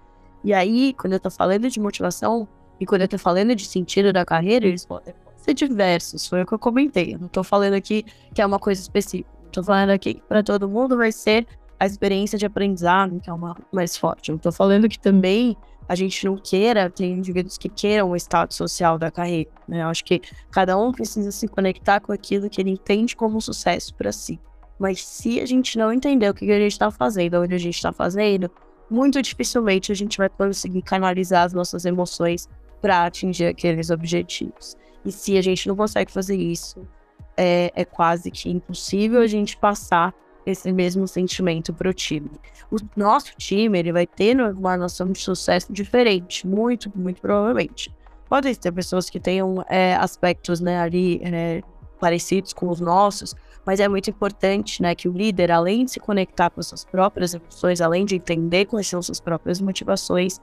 E 0.43 0.53
aí, 0.53 0.93
quando 0.93 1.13
eu 1.13 1.17
estou 1.17 1.31
falando 1.31 1.69
de 1.69 1.79
motivação 1.79 2.47
e 2.79 2.85
quando 2.85 3.01
eu 3.01 3.05
estou 3.05 3.19
falando 3.19 3.53
de 3.55 3.65
sentido 3.65 4.13
da 4.13 4.25
carreira, 4.25 4.65
eles 4.65 4.85
podem 4.85 5.13
ser 5.35 5.53
diversos, 5.53 6.27
foi 6.27 6.43
o 6.43 6.45
que 6.45 6.53
eu 6.53 6.59
comentei. 6.59 7.13
Eu 7.15 7.19
não 7.19 7.27
estou 7.27 7.43
falando 7.43 7.73
aqui 7.73 8.05
que 8.33 8.41
é 8.41 8.45
uma 8.45 8.59
coisa 8.59 8.81
específica. 8.81 9.29
Estou 9.47 9.63
falando 9.63 9.89
aqui 9.89 10.15
que 10.15 10.21
para 10.21 10.43
todo 10.43 10.69
mundo 10.69 10.95
vai 10.95 11.11
ser 11.11 11.47
a 11.79 11.85
experiência 11.85 12.37
de 12.37 12.45
aprendizado, 12.45 13.19
que 13.19 13.29
é 13.29 13.33
uma 13.33 13.55
mais 13.71 13.95
forte. 13.95 14.29
Eu 14.29 14.35
estou 14.35 14.51
falando 14.51 14.89
que 14.89 14.99
também 14.99 15.55
a 15.87 15.95
gente 15.95 16.25
não 16.25 16.35
queira, 16.35 16.89
tem 16.89 17.13
indivíduos 17.13 17.57
que 17.57 17.69
queiram 17.69 18.11
o 18.11 18.15
estado 18.15 18.53
social 18.53 18.99
da 18.99 19.09
carreira. 19.09 19.49
Né? 19.67 19.81
Eu 19.81 19.87
acho 19.87 20.03
que 20.03 20.21
cada 20.51 20.77
um 20.77 20.91
precisa 20.91 21.31
se 21.31 21.47
conectar 21.47 21.99
com 21.99 22.11
aquilo 22.11 22.49
que 22.49 22.61
ele 22.61 22.71
entende 22.71 23.15
como 23.15 23.41
sucesso 23.41 23.95
para 23.95 24.11
si. 24.11 24.39
Mas 24.77 25.03
se 25.03 25.39
a 25.39 25.45
gente 25.45 25.77
não 25.77 25.91
entender 25.91 26.29
o 26.29 26.33
que 26.33 26.51
a 26.51 26.59
gente 26.59 26.73
está 26.73 26.91
fazendo, 26.91 27.41
onde 27.41 27.55
a 27.55 27.57
gente 27.57 27.75
está 27.75 27.91
fazendo, 27.91 28.51
muito 28.89 29.21
dificilmente 29.21 29.91
a 29.91 29.95
gente 29.95 30.17
vai 30.17 30.29
conseguir 30.29 30.81
canalizar 30.81 31.45
as 31.45 31.53
nossas 31.53 31.85
emoções 31.85 32.47
para 32.81 33.05
atingir 33.05 33.45
aqueles 33.45 33.89
objetivos. 33.89 34.75
E 35.03 35.11
se 35.11 35.37
a 35.37 35.41
gente 35.41 35.67
não 35.67 35.75
consegue 35.75 36.11
fazer 36.11 36.35
isso, 36.35 36.87
é, 37.35 37.71
é 37.73 37.85
quase 37.85 38.29
que 38.29 38.49
impossível 38.49 39.21
a 39.21 39.27
gente 39.27 39.57
passar 39.57 40.13
esse 40.49 40.71
mesmo 40.71 41.07
sentimento 41.07 41.73
para 41.73 41.89
o 41.89 41.93
time. 41.93 42.31
O 42.71 42.77
nosso 42.95 43.33
time 43.37 43.77
ele 43.79 43.91
vai 43.91 44.05
ter 44.05 44.39
uma 44.39 44.77
noção 44.77 45.11
de 45.11 45.19
sucesso 45.19 45.71
diferente, 45.71 46.47
muito, 46.47 46.91
muito 46.95 47.21
provavelmente. 47.21 47.93
Podem 48.27 48.53
ter 48.53 48.71
pessoas 48.71 49.09
que 49.09 49.19
tenham 49.19 49.63
é, 49.67 49.95
aspectos 49.95 50.59
né, 50.59 50.79
ali 50.79 51.19
é, 51.23 51.61
parecidos 51.99 52.53
com 52.53 52.69
os 52.69 52.79
nossos, 52.79 53.35
mas 53.65 53.79
é 53.79 53.87
muito 53.87 54.09
importante 54.09 54.81
né, 54.81 54.95
que 54.95 55.09
o 55.09 55.11
líder, 55.11 55.51
além 55.51 55.85
de 55.85 55.91
se 55.91 55.99
conectar 55.99 56.49
com 56.49 56.59
as 56.59 56.67
suas 56.67 56.85
próprias 56.85 57.33
emoções, 57.33 57.81
além 57.81 58.05
de 58.05 58.15
entender 58.15 58.65
quais 58.65 58.87
são 58.87 59.01
suas 59.01 59.19
próprias 59.19 59.59
motivações, 59.59 60.39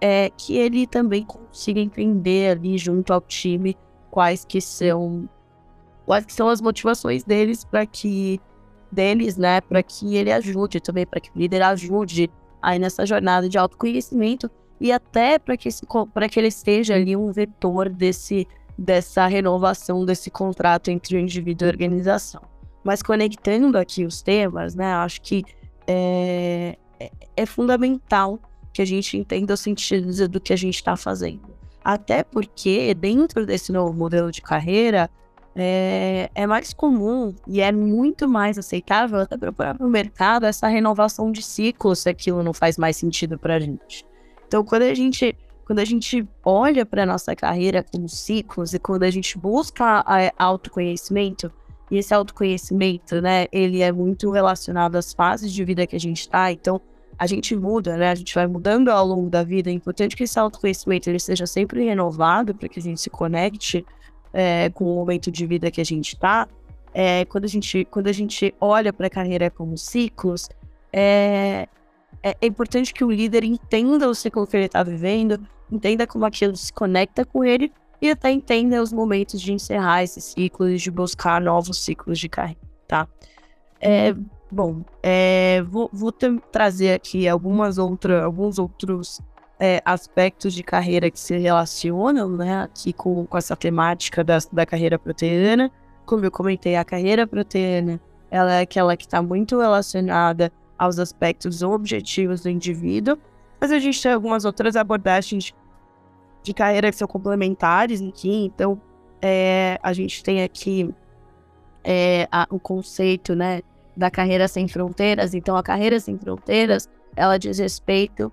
é, 0.00 0.30
que 0.30 0.56
ele 0.56 0.86
também 0.86 1.24
consiga 1.24 1.80
entender 1.80 2.50
ali 2.50 2.78
junto 2.78 3.12
ao 3.12 3.20
time 3.20 3.76
quais 4.10 4.44
que 4.44 4.60
são 4.60 5.28
quais 6.04 6.26
são 6.28 6.48
as 6.48 6.60
motivações 6.60 7.24
deles 7.24 7.64
para 7.64 7.86
que 7.86 8.40
deles, 8.94 9.36
né, 9.36 9.60
para 9.60 9.82
que 9.82 10.16
ele 10.16 10.32
ajude 10.32 10.80
também, 10.80 11.06
para 11.06 11.20
que 11.20 11.30
o 11.30 11.38
líder 11.38 11.62
ajude 11.62 12.30
aí 12.62 12.78
nessa 12.78 13.04
jornada 13.04 13.48
de 13.48 13.58
autoconhecimento 13.58 14.50
e 14.80 14.90
até 14.90 15.38
para 15.38 15.56
que, 15.56 15.68
que 16.30 16.40
ele 16.40 16.50
seja 16.50 16.94
ali 16.94 17.16
um 17.16 17.30
vetor 17.30 17.88
desse, 17.88 18.46
dessa 18.78 19.26
renovação 19.26 20.04
desse 20.04 20.30
contrato 20.30 20.90
entre 20.90 21.16
o 21.16 21.20
indivíduo 21.20 21.66
e 21.66 21.68
a 21.68 21.72
organização. 21.72 22.42
Mas 22.82 23.02
conectando 23.02 23.78
aqui 23.78 24.04
os 24.04 24.22
temas, 24.22 24.74
né, 24.74 24.92
acho 24.94 25.20
que 25.22 25.44
é, 25.86 26.76
é, 27.00 27.10
é 27.36 27.46
fundamental 27.46 28.38
que 28.72 28.82
a 28.82 28.84
gente 28.84 29.16
entenda 29.16 29.54
o 29.54 29.56
sentido 29.56 30.28
do 30.28 30.40
que 30.40 30.52
a 30.52 30.56
gente 30.56 30.74
está 30.76 30.96
fazendo. 30.96 31.54
Até 31.84 32.24
porque, 32.24 32.94
dentro 32.94 33.44
desse 33.44 33.70
novo 33.70 33.92
modelo 33.92 34.30
de 34.30 34.40
carreira, 34.40 35.10
é, 35.56 36.30
é, 36.34 36.46
mais 36.46 36.72
comum 36.72 37.34
e 37.46 37.60
é 37.60 37.70
muito 37.70 38.28
mais 38.28 38.58
aceitável 38.58 39.20
até 39.20 39.36
para 39.36 39.50
o 39.50 39.52
próprio 39.52 39.88
mercado 39.88 40.46
essa 40.46 40.66
renovação 40.66 41.30
de 41.30 41.42
ciclos 41.42 42.00
se 42.00 42.08
aquilo 42.08 42.42
não 42.42 42.52
faz 42.52 42.76
mais 42.76 42.96
sentido 42.96 43.38
para 43.38 43.56
a 43.56 43.60
gente. 43.60 44.04
Então, 44.46 44.64
quando 44.64 44.82
a 44.82 44.94
gente, 44.94 45.36
quando 45.64 45.78
a 45.78 45.84
gente 45.84 46.26
olha 46.44 46.84
para 46.84 47.04
a 47.04 47.06
nossa 47.06 47.36
carreira 47.36 47.84
com 47.84 48.06
ciclos 48.08 48.74
e 48.74 48.78
quando 48.78 49.04
a 49.04 49.10
gente 49.10 49.38
busca 49.38 50.04
autoconhecimento, 50.36 51.52
e 51.90 51.98
esse 51.98 52.14
autoconhecimento, 52.14 53.20
né, 53.20 53.46
ele 53.52 53.82
é 53.82 53.92
muito 53.92 54.30
relacionado 54.30 54.96
às 54.96 55.12
fases 55.12 55.52
de 55.52 55.64
vida 55.64 55.86
que 55.86 55.94
a 55.94 56.00
gente 56.00 56.20
está, 56.20 56.50
então 56.50 56.80
a 57.16 57.26
gente 57.26 57.54
muda, 57.54 57.96
né, 57.96 58.10
a 58.10 58.14
gente 58.14 58.34
vai 58.34 58.46
mudando 58.46 58.88
ao 58.88 59.06
longo 59.06 59.30
da 59.30 59.44
vida, 59.44 59.70
é 59.70 59.72
importante 59.72 60.16
que 60.16 60.24
esse 60.24 60.38
autoconhecimento 60.38 61.08
ele 61.08 61.20
seja 61.20 61.46
sempre 61.46 61.84
renovado 61.84 62.54
para 62.54 62.68
que 62.68 62.80
a 62.80 62.82
gente 62.82 63.00
se 63.00 63.10
conecte 63.10 63.84
é, 64.34 64.68
com 64.70 64.84
o 64.84 64.94
momento 64.96 65.30
de 65.30 65.46
vida 65.46 65.70
que 65.70 65.80
a 65.80 65.84
gente 65.84 66.14
está, 66.14 66.48
é, 66.92 67.24
quando, 67.24 67.44
a 67.44 67.48
gente, 67.48 67.84
quando 67.86 68.08
a 68.08 68.12
gente 68.12 68.54
olha 68.60 68.92
para 68.92 69.06
a 69.06 69.10
carreira 69.10 69.50
como 69.50 69.78
ciclos, 69.78 70.48
é, 70.92 71.68
é, 72.22 72.36
é, 72.40 72.46
importante 72.46 72.92
que 72.92 73.04
o 73.04 73.10
líder 73.10 73.44
entenda 73.44 74.08
o 74.08 74.14
ciclo 74.14 74.46
que 74.46 74.56
ele 74.56 74.66
está 74.66 74.82
vivendo, 74.82 75.40
entenda 75.70 76.06
como 76.06 76.24
aquilo 76.26 76.56
se 76.56 76.72
conecta 76.72 77.24
com 77.24 77.44
ele 77.44 77.72
e 78.00 78.10
até 78.10 78.30
entenda 78.30 78.82
os 78.82 78.92
momentos 78.92 79.40
de 79.40 79.52
encerrar 79.52 80.02
esse 80.02 80.20
ciclo 80.20 80.68
e 80.68 80.76
de 80.76 80.90
buscar 80.90 81.40
novos 81.40 81.78
ciclos 81.78 82.18
de 82.18 82.28
carreira, 82.28 82.60
tá? 82.86 83.08
É, 83.80 84.14
bom, 84.50 84.82
é, 85.02 85.62
vou, 85.62 85.90
vou 85.92 86.12
trazer 86.12 86.92
aqui 86.92 87.26
algumas 87.28 87.78
outra, 87.78 88.24
alguns 88.24 88.58
outros 88.58 89.20
é, 89.58 89.80
aspectos 89.84 90.52
de 90.52 90.62
carreira 90.62 91.10
que 91.10 91.18
se 91.18 91.36
relacionam, 91.38 92.28
né, 92.28 92.62
aqui 92.62 92.92
com, 92.92 93.24
com 93.26 93.38
essa 93.38 93.56
temática 93.56 94.24
da, 94.24 94.38
da 94.52 94.66
carreira 94.66 94.98
proteína. 94.98 95.70
Como 96.04 96.24
eu 96.24 96.30
comentei, 96.30 96.76
a 96.76 96.84
carreira 96.84 97.26
proteína, 97.26 98.00
ela 98.30 98.54
é 98.54 98.60
aquela 98.62 98.96
que 98.96 99.04
está 99.04 99.22
muito 99.22 99.58
relacionada 99.58 100.52
aos 100.78 100.98
aspectos 100.98 101.62
objetivos 101.62 102.42
do 102.42 102.50
indivíduo, 102.50 103.16
mas 103.60 103.70
a 103.70 103.78
gente 103.78 104.02
tem 104.02 104.12
algumas 104.12 104.44
outras 104.44 104.76
abordagens 104.76 105.54
de 106.42 106.52
carreira 106.52 106.90
que 106.90 106.96
são 106.96 107.08
complementares 107.08 108.02
aqui, 108.02 108.44
então 108.44 108.80
é, 109.22 109.78
a 109.82 109.92
gente 109.92 110.22
tem 110.22 110.42
aqui 110.42 110.92
é, 111.82 112.28
a, 112.30 112.46
o 112.50 112.58
conceito, 112.58 113.34
né, 113.34 113.62
da 113.96 114.10
carreira 114.10 114.48
sem 114.48 114.66
fronteiras, 114.66 115.32
então 115.32 115.56
a 115.56 115.62
carreira 115.62 115.98
sem 116.00 116.18
fronteiras, 116.18 116.90
ela 117.16 117.38
diz 117.38 117.58
respeito 117.58 118.32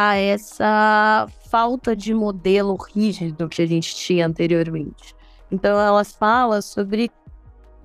a 0.00 0.14
essa 0.14 1.26
falta 1.50 1.96
de 1.96 2.14
modelo 2.14 2.76
rígido 2.76 3.48
que 3.48 3.60
a 3.60 3.66
gente 3.66 3.96
tinha 3.96 4.28
anteriormente. 4.28 5.12
Então, 5.50 5.76
elas 5.76 6.12
falam 6.12 6.62
sobre 6.62 7.10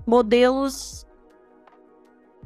modelos 0.06 1.04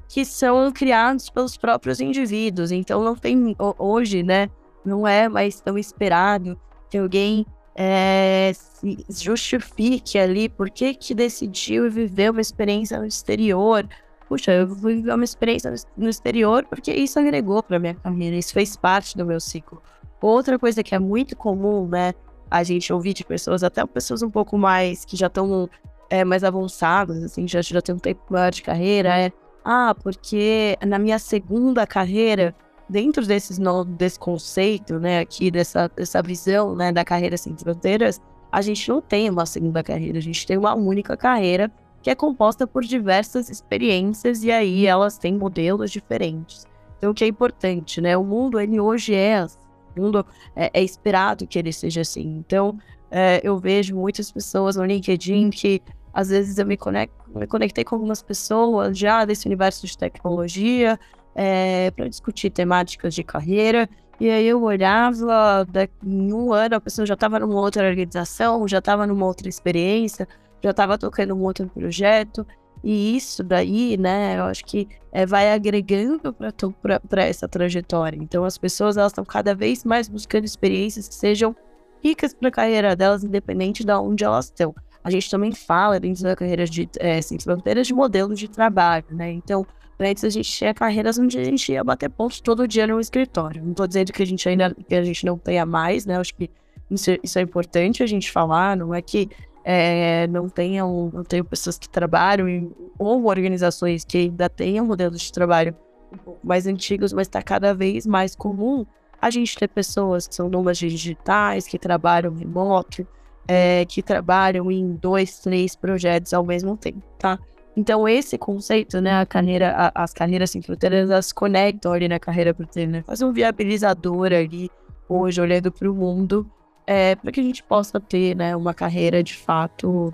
que 0.08 0.24
são 0.24 0.72
criados 0.72 1.28
pelos 1.28 1.58
próprios 1.58 2.00
indivíduos. 2.00 2.72
Então, 2.72 3.04
não 3.04 3.14
tem 3.14 3.54
hoje, 3.78 4.22
né? 4.22 4.48
Não 4.82 5.06
é 5.06 5.28
mais 5.28 5.60
tão 5.60 5.76
esperado 5.76 6.58
que 6.88 6.96
alguém 6.96 7.44
é, 7.74 8.52
se 8.54 9.04
justifique 9.10 10.18
ali 10.18 10.48
por 10.48 10.70
que, 10.70 10.94
que 10.94 11.14
decidiu 11.14 11.90
viver 11.90 12.30
uma 12.30 12.40
experiência 12.40 12.98
no 12.98 13.04
exterior 13.04 13.86
puxa, 14.28 14.52
eu 14.52 14.66
vou 14.66 14.90
viver 14.90 15.12
uma 15.12 15.24
experiência 15.24 15.72
no 15.96 16.08
exterior 16.08 16.64
porque 16.68 16.92
isso 16.92 17.18
agregou 17.18 17.62
para 17.62 17.78
minha 17.78 17.94
carreira, 17.94 18.36
isso 18.36 18.52
fez 18.52 18.76
parte 18.76 19.16
do 19.16 19.24
meu 19.24 19.40
ciclo. 19.40 19.82
Outra 20.20 20.58
coisa 20.58 20.82
que 20.82 20.94
é 20.94 20.98
muito 20.98 21.36
comum, 21.36 21.88
né, 21.88 22.12
a 22.50 22.62
gente 22.62 22.92
ouvir 22.92 23.14
de 23.14 23.24
pessoas, 23.24 23.62
até 23.62 23.84
pessoas 23.86 24.22
um 24.22 24.30
pouco 24.30 24.58
mais 24.58 25.04
que 25.04 25.16
já 25.16 25.28
estão 25.28 25.68
é, 26.10 26.24
mais 26.24 26.44
avançadas, 26.44 27.22
assim, 27.22 27.46
já, 27.46 27.62
já 27.62 27.80
tem 27.80 27.94
um 27.94 27.98
tempo 27.98 28.20
maior 28.30 28.50
de 28.50 28.62
carreira, 28.62 29.16
é 29.16 29.32
ah, 29.64 29.94
porque 29.94 30.76
na 30.86 30.98
minha 30.98 31.18
segunda 31.18 31.86
carreira, 31.86 32.54
dentro 32.88 33.26
desses 33.26 33.58
desse 33.98 34.18
conceito, 34.18 34.98
né, 34.98 35.20
aqui 35.20 35.50
dessa, 35.50 35.88
dessa 35.88 36.22
visão, 36.22 36.74
né, 36.74 36.90
da 36.90 37.04
carreira 37.04 37.36
sem 37.36 37.56
fronteiras, 37.56 38.20
a 38.50 38.62
gente 38.62 38.88
não 38.88 39.00
tem 39.00 39.28
uma 39.28 39.44
segunda 39.44 39.82
carreira, 39.82 40.18
a 40.18 40.22
gente 40.22 40.46
tem 40.46 40.56
uma 40.56 40.74
única 40.74 41.16
carreira 41.16 41.70
que 42.02 42.10
é 42.10 42.14
composta 42.14 42.66
por 42.66 42.84
diversas 42.84 43.50
experiências 43.50 44.42
e 44.44 44.50
aí 44.50 44.86
elas 44.86 45.18
têm 45.18 45.34
modelos 45.34 45.90
diferentes. 45.90 46.66
Então, 46.96 47.10
o 47.10 47.14
que 47.14 47.24
é 47.24 47.26
importante, 47.26 48.00
né? 48.00 48.16
O 48.16 48.24
mundo, 48.24 48.58
ele 48.58 48.80
hoje 48.80 49.14
é, 49.14 49.38
assim, 49.38 49.58
o 49.96 50.02
mundo 50.02 50.26
é, 50.54 50.70
é 50.72 50.82
esperado 50.82 51.46
que 51.46 51.58
ele 51.58 51.72
seja 51.72 52.00
assim. 52.00 52.38
Então, 52.38 52.78
é, 53.10 53.40
eu 53.42 53.58
vejo 53.58 53.94
muitas 53.94 54.30
pessoas 54.30 54.76
no 54.76 54.84
LinkedIn 54.84 55.50
que 55.50 55.80
às 56.12 56.28
vezes 56.28 56.58
eu 56.58 56.66
me, 56.66 56.76
conecto, 56.76 57.14
me 57.34 57.46
conectei 57.46 57.84
com 57.84 57.94
algumas 57.94 58.22
pessoas 58.22 58.98
já 58.98 59.24
desse 59.24 59.46
universo 59.46 59.86
de 59.86 59.96
tecnologia 59.96 60.98
é, 61.34 61.90
para 61.92 62.08
discutir 62.08 62.50
temáticas 62.50 63.14
de 63.14 63.22
carreira. 63.22 63.88
E 64.20 64.28
aí 64.28 64.46
eu 64.46 64.60
olhava, 64.62 65.64
em 66.04 66.32
um 66.32 66.52
ano 66.52 66.74
a 66.74 66.80
pessoa 66.80 67.06
já 67.06 67.14
estava 67.14 67.38
numa 67.38 67.60
outra 67.60 67.88
organização, 67.88 68.66
já 68.66 68.78
estava 68.78 69.06
numa 69.06 69.24
outra 69.24 69.48
experiência, 69.48 70.26
já 70.62 70.70
estava 70.70 70.98
tocando 70.98 71.34
um 71.34 71.42
outro 71.42 71.68
projeto. 71.68 72.46
E 72.82 73.16
isso 73.16 73.42
daí, 73.42 73.96
né, 73.96 74.38
eu 74.38 74.44
acho 74.44 74.64
que 74.64 74.88
é, 75.10 75.26
vai 75.26 75.52
agregando 75.52 76.32
para 76.32 77.24
essa 77.24 77.48
trajetória. 77.48 78.16
Então, 78.20 78.44
as 78.44 78.56
pessoas 78.56 78.96
elas 78.96 79.10
estão 79.10 79.24
cada 79.24 79.54
vez 79.54 79.84
mais 79.84 80.08
buscando 80.08 80.44
experiências 80.44 81.08
que 81.08 81.14
sejam 81.14 81.56
ricas 82.02 82.32
para 82.32 82.48
a 82.48 82.52
carreira 82.52 82.94
delas, 82.94 83.24
independente 83.24 83.84
de 83.84 83.92
onde 83.92 84.24
elas 84.24 84.46
estão. 84.46 84.74
A 85.02 85.10
gente 85.10 85.30
também 85.30 85.52
fala 85.52 85.98
dentro 85.98 86.22
da 86.22 86.36
carreira 86.36 86.66
de 86.66 86.88
é, 87.00 87.20
fronteiras 87.42 87.86
de 87.86 87.94
modelos 87.94 88.38
de 88.38 88.48
trabalho, 88.48 89.06
né? 89.10 89.32
Então, 89.32 89.66
antes 89.98 90.22
a 90.22 90.28
gente 90.28 90.50
tinha 90.50 90.74
carreiras 90.74 91.18
onde 91.18 91.38
a 91.38 91.44
gente 91.44 91.72
ia 91.72 91.82
bater 91.82 92.10
pontos 92.10 92.40
todo 92.40 92.68
dia 92.68 92.86
no 92.86 93.00
escritório. 93.00 93.62
Não 93.62 93.72
estou 93.72 93.86
dizendo 93.86 94.12
que 94.12 94.22
a 94.22 94.26
gente 94.26 94.48
ainda 94.48 94.74
que 94.74 94.94
a 94.94 95.02
gente 95.02 95.24
não 95.24 95.38
tenha 95.38 95.64
mais, 95.64 96.04
né? 96.06 96.16
Acho 96.18 96.34
que 96.34 96.50
isso, 96.90 97.10
isso 97.22 97.38
é 97.38 97.42
importante 97.42 98.02
a 98.02 98.06
gente 98.06 98.30
falar, 98.30 98.76
não 98.76 98.94
é 98.94 99.02
que 99.02 99.28
é, 99.64 100.26
não 100.28 100.48
tenham, 100.48 101.10
não 101.12 101.24
tenham 101.24 101.44
pessoas 101.44 101.78
que 101.78 101.88
trabalham 101.88 102.48
em, 102.48 102.70
ou 102.98 103.26
organizações 103.26 104.04
que 104.04 104.18
ainda 104.18 104.48
tenham 104.48 104.86
modelos 104.86 105.20
de 105.20 105.32
trabalho 105.32 105.74
um 106.12 106.16
pouco 106.16 106.46
mais 106.46 106.66
antigos, 106.66 107.12
mas 107.12 107.26
está 107.26 107.42
cada 107.42 107.74
vez 107.74 108.06
mais 108.06 108.34
comum 108.34 108.86
a 109.20 109.30
gente 109.30 109.56
ter 109.56 109.68
pessoas 109.68 110.28
que 110.28 110.34
são 110.34 110.48
nômades 110.48 110.90
digitais, 110.90 111.66
que 111.66 111.78
trabalham 111.78 112.34
remoto, 112.34 113.06
é, 113.46 113.84
que 113.84 114.02
trabalham 114.02 114.70
em 114.70 114.94
dois, 114.94 115.40
três 115.40 115.74
projetos 115.74 116.32
ao 116.32 116.44
mesmo 116.44 116.76
tempo, 116.76 117.02
tá? 117.18 117.38
Então, 117.76 118.08
esse 118.08 118.36
conceito, 118.36 119.00
né, 119.00 119.20
a 119.20 119.26
carreira, 119.26 119.70
a, 119.70 120.02
as 120.02 120.12
carreiras 120.12 120.50
sem 120.50 120.60
fronteiras, 120.60 121.10
elas 121.10 121.32
conectam 121.32 121.92
ali 121.92 122.08
na 122.08 122.18
carreira 122.18 122.52
proteína, 122.52 122.98
né? 122.98 123.04
faz 123.06 123.22
um 123.22 123.32
viabilizador 123.32 124.32
ali, 124.32 124.68
hoje, 125.08 125.40
olhando 125.40 125.70
para 125.70 125.90
o 125.90 125.94
mundo, 125.94 126.50
é, 126.90 127.14
para 127.16 127.30
que 127.30 127.38
a 127.38 127.42
gente 127.42 127.62
possa 127.62 128.00
ter 128.00 128.34
né, 128.34 128.56
uma 128.56 128.72
carreira 128.72 129.22
de 129.22 129.36
fato 129.36 130.10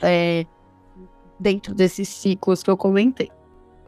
é, 0.00 0.46
dentro 1.38 1.74
desses 1.74 2.08
ciclos 2.08 2.62
que 2.62 2.70
eu 2.70 2.76
comentei. 2.76 3.28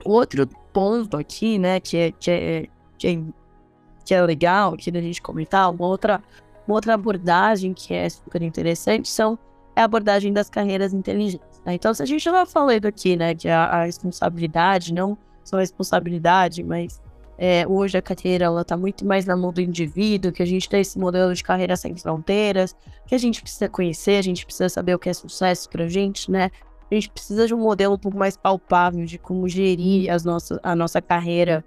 Outro 0.04 0.48
ponto 0.72 1.16
aqui, 1.16 1.60
né, 1.60 1.78
que 1.78 1.96
é, 1.96 2.10
que 2.10 2.28
é, 2.28 2.66
que 2.98 3.06
é, 3.06 3.22
que 4.04 4.14
é 4.14 4.20
legal 4.20 4.74
aqui 4.74 4.90
da 4.90 5.00
gente 5.00 5.22
comentar, 5.22 5.70
uma 5.70 5.86
outra, 5.86 6.20
uma 6.66 6.74
outra 6.74 6.94
abordagem 6.94 7.72
que 7.72 7.94
é 7.94 8.08
super 8.08 8.42
interessante 8.42 9.08
são 9.08 9.38
é 9.76 9.82
a 9.82 9.84
abordagem 9.84 10.32
das 10.32 10.50
carreiras 10.50 10.92
inteligentes. 10.92 11.62
Né? 11.64 11.74
Então, 11.74 11.94
se 11.94 12.02
a 12.02 12.06
gente 12.06 12.24
já 12.24 12.32
estava 12.32 12.50
falando 12.50 12.86
aqui, 12.86 13.14
né, 13.14 13.32
que 13.32 13.48
a, 13.48 13.64
a 13.64 13.84
responsabilidade, 13.84 14.92
não 14.92 15.16
só 15.44 15.54
a 15.54 15.60
responsabilidade, 15.60 16.64
mas 16.64 17.00
é, 17.38 17.66
hoje 17.66 17.98
a 17.98 18.02
carreira 18.02 18.46
ela 18.46 18.62
está 18.62 18.76
muito 18.76 19.04
mais 19.04 19.26
na 19.26 19.36
mão 19.36 19.52
do 19.52 19.60
indivíduo, 19.60 20.32
que 20.32 20.42
a 20.42 20.46
gente 20.46 20.68
tem 20.68 20.80
esse 20.80 20.98
modelo 20.98 21.34
de 21.34 21.42
carreira 21.42 21.76
sem 21.76 21.96
fronteiras, 21.96 22.74
que 23.06 23.14
a 23.14 23.18
gente 23.18 23.42
precisa 23.42 23.68
conhecer, 23.68 24.18
a 24.18 24.22
gente 24.22 24.44
precisa 24.44 24.68
saber 24.68 24.94
o 24.94 24.98
que 24.98 25.08
é 25.08 25.12
sucesso 25.12 25.68
para 25.68 25.84
a 25.84 25.88
gente, 25.88 26.30
né? 26.30 26.50
A 26.90 26.94
gente 26.94 27.10
precisa 27.10 27.46
de 27.46 27.54
um 27.54 27.58
modelo 27.58 27.94
um 27.94 27.98
pouco 27.98 28.16
mais 28.16 28.36
palpável 28.36 29.04
de 29.04 29.18
como 29.18 29.48
gerir 29.48 30.10
as 30.10 30.24
nossas, 30.24 30.58
a 30.62 30.74
nossa 30.74 31.02
carreira 31.02 31.64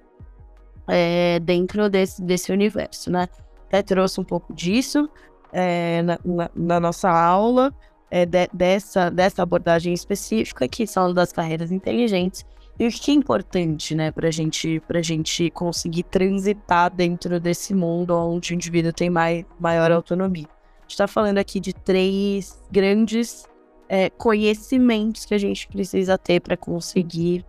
é, 0.87 1.39
dentro 1.39 1.89
desse, 1.89 2.21
desse 2.21 2.51
universo, 2.51 3.11
né? 3.11 3.27
Até 3.67 3.83
trouxe 3.83 4.19
um 4.19 4.23
pouco 4.23 4.51
disso 4.53 5.07
é, 5.51 6.01
na, 6.01 6.19
na, 6.25 6.49
na, 6.55 6.79
nossa 6.79 7.09
aula, 7.09 7.73
é, 8.09 8.25
de, 8.25 8.49
dessa, 8.51 9.09
dessa 9.11 9.43
abordagem 9.43 9.93
específica, 9.93 10.67
que 10.67 10.87
são 10.87 11.13
das 11.13 11.31
carreiras 11.31 11.71
inteligentes, 11.71 12.43
e 12.79 12.87
o 12.87 12.91
que 12.91 13.11
é 13.11 13.13
importante, 13.13 13.93
né, 13.93 14.09
para 14.09 14.31
gente, 14.31 14.81
a 14.87 15.01
gente 15.01 15.49
conseguir 15.51 16.03
transitar 16.03 16.89
dentro 16.89 17.37
desse 17.37 17.75
mundo 17.75 18.15
onde 18.15 18.53
o 18.53 18.55
indivíduo 18.55 18.93
tem 18.93 19.09
mais, 19.09 19.45
maior 19.59 19.91
autonomia. 19.91 20.47
A 20.47 20.81
gente 20.83 20.91
está 20.91 21.05
falando 21.05 21.39
aqui 21.39 21.59
de 21.59 21.73
três 21.73 22.63
grandes 22.71 23.45
é, 23.89 24.09
conhecimentos 24.09 25.25
que 25.25 25.33
a 25.33 25.37
gente 25.37 25.67
precisa 25.67 26.17
ter 26.17 26.39
para 26.39 26.55
conseguir 26.55 27.45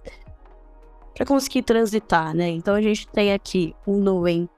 para 1.14 1.26
conseguir 1.26 1.62
transitar, 1.62 2.34
né? 2.34 2.48
Então 2.48 2.74
a 2.74 2.80
gente 2.80 3.06
tem 3.08 3.32
aqui 3.32 3.74
o 3.86 3.98
knowing 3.98 4.48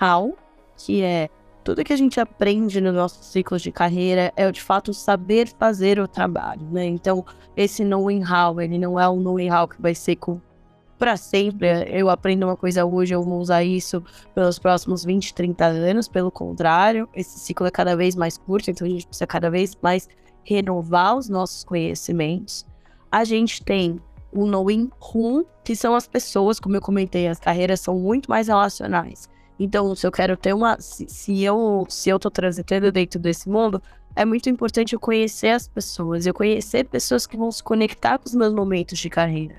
how, 0.00 0.36
que 0.76 1.02
é 1.02 1.28
tudo 1.66 1.82
que 1.82 1.92
a 1.92 1.96
gente 1.96 2.20
aprende 2.20 2.80
no 2.80 2.92
nosso 2.92 3.24
ciclo 3.24 3.58
de 3.58 3.72
carreira 3.72 4.32
é 4.36 4.48
de 4.52 4.62
fato 4.62 4.94
saber 4.94 5.48
fazer 5.58 5.98
o 5.98 6.06
trabalho, 6.06 6.64
né? 6.70 6.84
Então, 6.84 7.24
esse 7.56 7.84
knowing 7.84 8.22
how, 8.22 8.60
ele 8.60 8.78
não 8.78 9.00
é 9.00 9.08
um 9.08 9.20
knowing 9.20 9.50
how 9.50 9.66
que 9.66 9.82
vai 9.82 9.92
ser 9.92 10.14
com 10.14 10.40
para 10.96 11.16
sempre. 11.16 11.66
Eu 11.90 12.08
aprendo 12.08 12.46
uma 12.46 12.56
coisa 12.56 12.84
hoje, 12.84 13.12
eu 13.12 13.20
vou 13.20 13.40
usar 13.40 13.64
isso 13.64 14.00
pelos 14.32 14.60
próximos 14.60 15.04
20, 15.04 15.34
30 15.34 15.66
anos. 15.66 16.06
Pelo 16.06 16.30
contrário, 16.30 17.08
esse 17.12 17.36
ciclo 17.40 17.66
é 17.66 17.70
cada 17.72 17.96
vez 17.96 18.14
mais 18.14 18.38
curto, 18.38 18.70
então 18.70 18.86
a 18.86 18.90
gente 18.90 19.04
precisa 19.04 19.26
cada 19.26 19.50
vez 19.50 19.76
mais 19.82 20.08
renovar 20.44 21.16
os 21.16 21.28
nossos 21.28 21.64
conhecimentos. 21.64 22.64
A 23.10 23.24
gente 23.24 23.64
tem 23.64 24.00
o 24.32 24.46
knowing 24.46 24.88
who, 25.02 25.44
que 25.64 25.74
são 25.74 25.96
as 25.96 26.06
pessoas, 26.06 26.60
como 26.60 26.76
eu 26.76 26.80
comentei, 26.80 27.26
as 27.26 27.40
carreiras 27.40 27.80
são 27.80 27.98
muito 27.98 28.30
mais 28.30 28.46
relacionais. 28.46 29.28
Então, 29.58 29.94
se 29.94 30.06
eu 30.06 30.12
quero 30.12 30.36
ter 30.36 30.54
uma. 30.54 30.78
Se, 30.80 31.06
se, 31.08 31.42
eu 31.42 31.86
se 31.88 32.10
eu 32.10 32.18
tô 32.18 32.30
transitando 32.30 32.92
dentro 32.92 33.18
desse 33.18 33.48
mundo, 33.48 33.82
é 34.14 34.24
muito 34.24 34.48
importante 34.48 34.94
eu 34.94 35.00
conhecer 35.00 35.48
as 35.48 35.68
pessoas, 35.68 36.26
eu 36.26 36.34
conhecer 36.34 36.84
pessoas 36.84 37.26
que 37.26 37.36
vão 37.36 37.50
se 37.50 37.62
conectar 37.62 38.18
com 38.18 38.26
os 38.26 38.34
meus 38.34 38.52
momentos 38.52 38.98
de 38.98 39.10
carreira. 39.10 39.56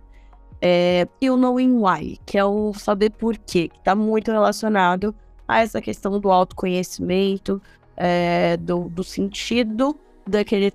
É, 0.59 1.07
e 1.21 1.29
o 1.29 1.37
knowing 1.37 1.79
why, 1.79 2.19
que 2.25 2.37
é 2.37 2.43
o 2.43 2.73
saber 2.73 3.11
por 3.11 3.37
quê, 3.37 3.67
que 3.67 3.77
está 3.77 3.93
muito 3.95 4.31
relacionado 4.31 5.13
a 5.47 5.61
essa 5.61 5.79
questão 5.79 6.19
do 6.19 6.31
autoconhecimento, 6.31 7.61
é, 7.95 8.57
do, 8.57 8.89
do, 8.89 9.03
sentido 9.03 9.97
daquele 10.25 10.71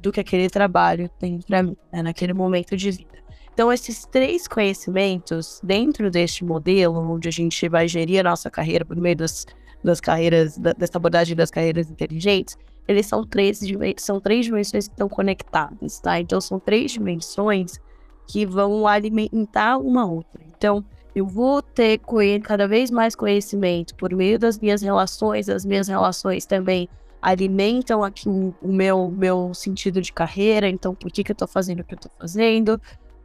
do 0.00 0.10
que 0.10 0.20
aquele 0.20 0.48
trabalho 0.48 1.08
tem 1.18 1.40
para 1.40 1.62
mim, 1.62 1.76
né, 1.92 2.02
naquele 2.02 2.32
momento 2.32 2.76
de 2.76 2.90
vida. 2.90 3.17
Então, 3.58 3.72
esses 3.72 4.04
três 4.04 4.46
conhecimentos, 4.46 5.60
dentro 5.64 6.12
deste 6.12 6.44
modelo, 6.44 7.00
onde 7.12 7.26
a 7.26 7.32
gente 7.32 7.68
vai 7.68 7.88
gerir 7.88 8.20
a 8.20 8.22
nossa 8.22 8.48
carreira 8.48 8.84
por 8.84 8.96
meio 8.96 9.16
das, 9.16 9.44
das 9.82 10.00
carreiras, 10.00 10.56
da, 10.56 10.72
dessa 10.72 10.96
abordagem 10.96 11.34
das 11.34 11.50
carreiras 11.50 11.90
inteligentes, 11.90 12.56
eles 12.86 13.06
são 13.06 13.26
três, 13.26 13.60
são 13.96 14.20
três 14.20 14.46
dimensões 14.46 14.86
que 14.86 14.94
estão 14.94 15.08
conectadas, 15.08 15.98
tá? 15.98 16.20
Então, 16.20 16.40
são 16.40 16.60
três 16.60 16.92
dimensões 16.92 17.80
que 18.28 18.46
vão 18.46 18.86
alimentar 18.86 19.76
uma 19.78 20.06
outra. 20.06 20.40
Então, 20.56 20.84
eu 21.12 21.26
vou 21.26 21.60
ter 21.60 22.00
cada 22.44 22.68
vez 22.68 22.92
mais 22.92 23.16
conhecimento 23.16 23.92
por 23.96 24.14
meio 24.14 24.38
das 24.38 24.56
minhas 24.60 24.82
relações, 24.82 25.48
as 25.48 25.64
minhas 25.64 25.88
relações 25.88 26.46
também 26.46 26.88
alimentam 27.20 28.04
aqui 28.04 28.28
o 28.28 28.54
meu, 28.72 29.10
meu 29.10 29.52
sentido 29.52 30.00
de 30.00 30.12
carreira, 30.12 30.68
então 30.68 30.94
por 30.94 31.10
que, 31.10 31.24
que 31.24 31.32
eu 31.32 31.34
estou 31.34 31.48
fazendo 31.48 31.80
o 31.80 31.84
que 31.84 31.94
eu 31.94 31.96
estou 31.96 32.12
fazendo, 32.20 32.80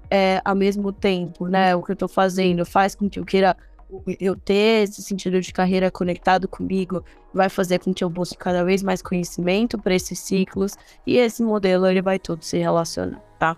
é, 0.10 0.42
ao 0.44 0.56
mesmo 0.56 0.92
tempo, 0.92 1.48
né? 1.48 1.76
O 1.76 1.82
que 1.82 1.92
eu 1.92 1.96
tô 1.96 2.08
fazendo 2.08 2.66
faz 2.66 2.96
com 2.96 3.10
que 3.10 3.20
eu 3.20 3.26
queira 3.26 3.56
eu 4.20 4.36
ter 4.36 4.84
esse 4.84 5.02
sentido 5.04 5.39
de 5.39 5.54
carreira 5.54 5.92
conectado 5.92 6.48
comigo, 6.48 7.04
vai 7.34 7.50
fazer 7.50 7.80
com 7.80 7.94
que 7.94 8.04
eu 8.04 8.10
busque 8.10 8.38
cada 8.38 8.63
vez 8.63 8.82
mais 8.82 9.02
conhecimento 9.02 9.78
para 9.78 9.94
esses 9.94 10.18
ciclos 10.20 10.76
e 11.06 11.18
esse 11.18 11.44
modelo 11.44 11.86
ele 11.86 12.02
vai 12.02 12.18
todo 12.18 12.42
se 12.42 12.58
relacionar, 12.58 13.22
tá? 13.38 13.56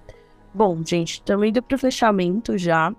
Bom, 0.53 0.81
gente, 0.85 1.15
estamos 1.15 1.47
indo 1.47 1.61
para 1.61 1.75
o 1.75 1.79
fechamento 1.79 2.57
já. 2.57 2.93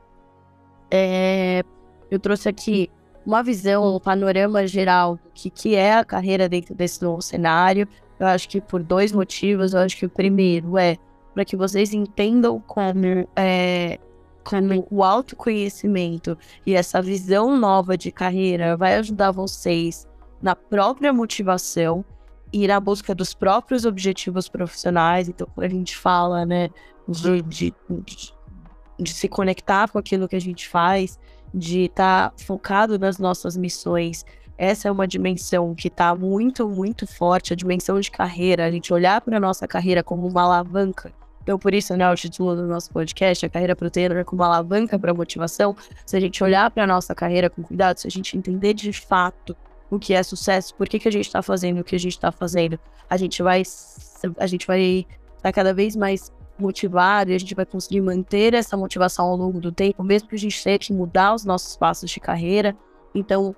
É, 0.91 1.63
eu 2.11 2.19
trouxe 2.19 2.49
aqui 2.49 2.91
uma 3.25 3.43
visão, 3.43 3.97
um 3.97 4.01
panorama 4.01 4.67
geral 4.67 5.17
do 5.17 5.31
que, 5.35 5.51
que 5.51 5.75
é 5.75 5.95
a 5.95 6.05
carreira 6.05 6.49
dentro 6.49 6.75
desse 6.75 7.03
novo 7.03 7.21
cenário. 7.21 7.89
Eu 8.21 8.27
acho 8.27 8.49
que 8.49 8.61
por 8.61 8.83
dois 8.83 9.11
motivos. 9.11 9.75
Eu 9.75 9.81
acho 9.81 9.97
que 9.97 10.07
o 10.07 10.11
primeiro 10.11 10.79
é 10.79 10.97
para 11.37 11.45
que 11.45 11.55
vocês 11.55 11.93
entendam 11.93 12.59
como, 12.67 13.29
é, 13.37 13.99
como 14.43 14.87
o 14.91 15.05
autoconhecimento 15.05 16.37
e 16.65 16.75
essa 16.75 17.03
visão 17.03 17.59
nova 17.59 17.95
de 17.95 18.11
carreira 18.11 18.75
vai 18.75 18.95
ajudar 18.95 19.33
vocês 19.33 20.09
na 20.41 20.57
própria 20.57 21.13
motivação 21.13 22.03
e 22.51 22.67
na 22.67 22.81
busca 22.81 23.15
dos 23.15 23.35
próprios 23.35 23.85
objetivos 23.85 24.49
profissionais. 24.49 25.29
Então, 25.29 25.47
quando 25.55 25.67
a 25.67 25.69
gente 25.69 25.95
fala, 25.95 26.47
né, 26.47 26.71
de, 27.07 27.43
de, 27.43 27.75
de, 28.99 29.13
se 29.13 29.29
conectar 29.29 29.91
com 29.91 29.99
aquilo 29.99 30.27
que 30.27 30.37
a 30.37 30.41
gente 30.41 30.67
faz, 30.67 31.19
de 31.53 31.83
estar 31.83 32.31
tá 32.31 32.45
focado 32.47 32.99
nas 32.99 33.19
nossas 33.19 33.59
missões, 33.59 34.25
essa 34.57 34.89
é 34.89 34.91
uma 34.91 35.07
dimensão 35.07 35.75
que 35.75 35.89
está 35.89 36.15
muito, 36.15 36.67
muito 36.67 37.07
forte, 37.07 37.53
a 37.53 37.57
dimensão 37.57 38.01
de 38.01 38.11
carreira, 38.11 38.65
a 38.65 38.71
gente 38.71 38.91
olhar 38.91 39.21
para 39.21 39.37
a 39.37 39.41
nossa 39.41 39.69
carreira 39.69 40.03
como 40.03 40.27
uma 40.27 40.41
alavanca 40.41 41.13
então, 41.47 41.61
por 41.61 41.73
isso, 41.73 41.97
né, 41.97 42.11
o 42.11 42.17
título 42.17 42.57
do 42.57 42.67
nosso 42.67 42.91
podcast, 42.91 43.47
a 43.47 43.49
carreira 43.49 43.77
proteína 43.77 44.25
como 44.25 44.43
alavanca 44.43 44.99
para 44.99 45.15
motivação. 45.15 45.77
Se 46.05 46.17
a 46.17 46.21
gente 46.21 46.43
olhar 46.43 46.69
para 46.73 46.83
a 46.83 46.87
nossa 46.89 47.15
carreira 47.15 47.49
com 47.49 47.63
cuidado, 47.63 47.99
se 47.99 48.09
a 48.09 48.11
gente 48.11 48.37
entender 48.37 48.75
de 48.75 48.93
fato 48.93 49.57
o 49.89 49.97
que 49.97 50.13
é 50.13 50.25
sucesso, 50.25 50.75
por 50.75 50.89
que, 50.89 50.99
que 50.99 51.07
a 51.07 51.13
gente 51.13 51.27
está 51.27 51.41
fazendo 51.43 51.79
o 51.79 51.85
que 51.85 51.95
a 51.95 51.99
gente 52.01 52.15
está 52.15 52.33
fazendo, 52.33 52.81
a 53.09 53.17
gente 53.17 53.45
vai 53.45 53.63
a 54.41 54.47
gente 54.49 54.67
vai 54.67 54.81
estar 54.81 55.41
tá 55.41 55.53
cada 55.53 55.73
vez 55.73 55.95
mais 55.95 56.33
motivado 56.59 57.31
e 57.31 57.35
a 57.37 57.39
gente 57.39 57.55
vai 57.55 57.65
conseguir 57.65 58.01
manter 58.01 58.53
essa 58.53 58.77
motivação 58.77 59.27
ao 59.27 59.37
longo 59.37 59.61
do 59.61 59.71
tempo, 59.71 60.03
mesmo 60.03 60.29
que 60.29 60.35
a 60.35 60.39
gente 60.39 60.65
tenha 60.65 60.81
que 60.81 60.93
mudar 60.93 61.33
os 61.33 61.45
nossos 61.45 61.77
passos 61.77 62.11
de 62.11 62.19
carreira. 62.19 62.77
Então, 63.15 63.55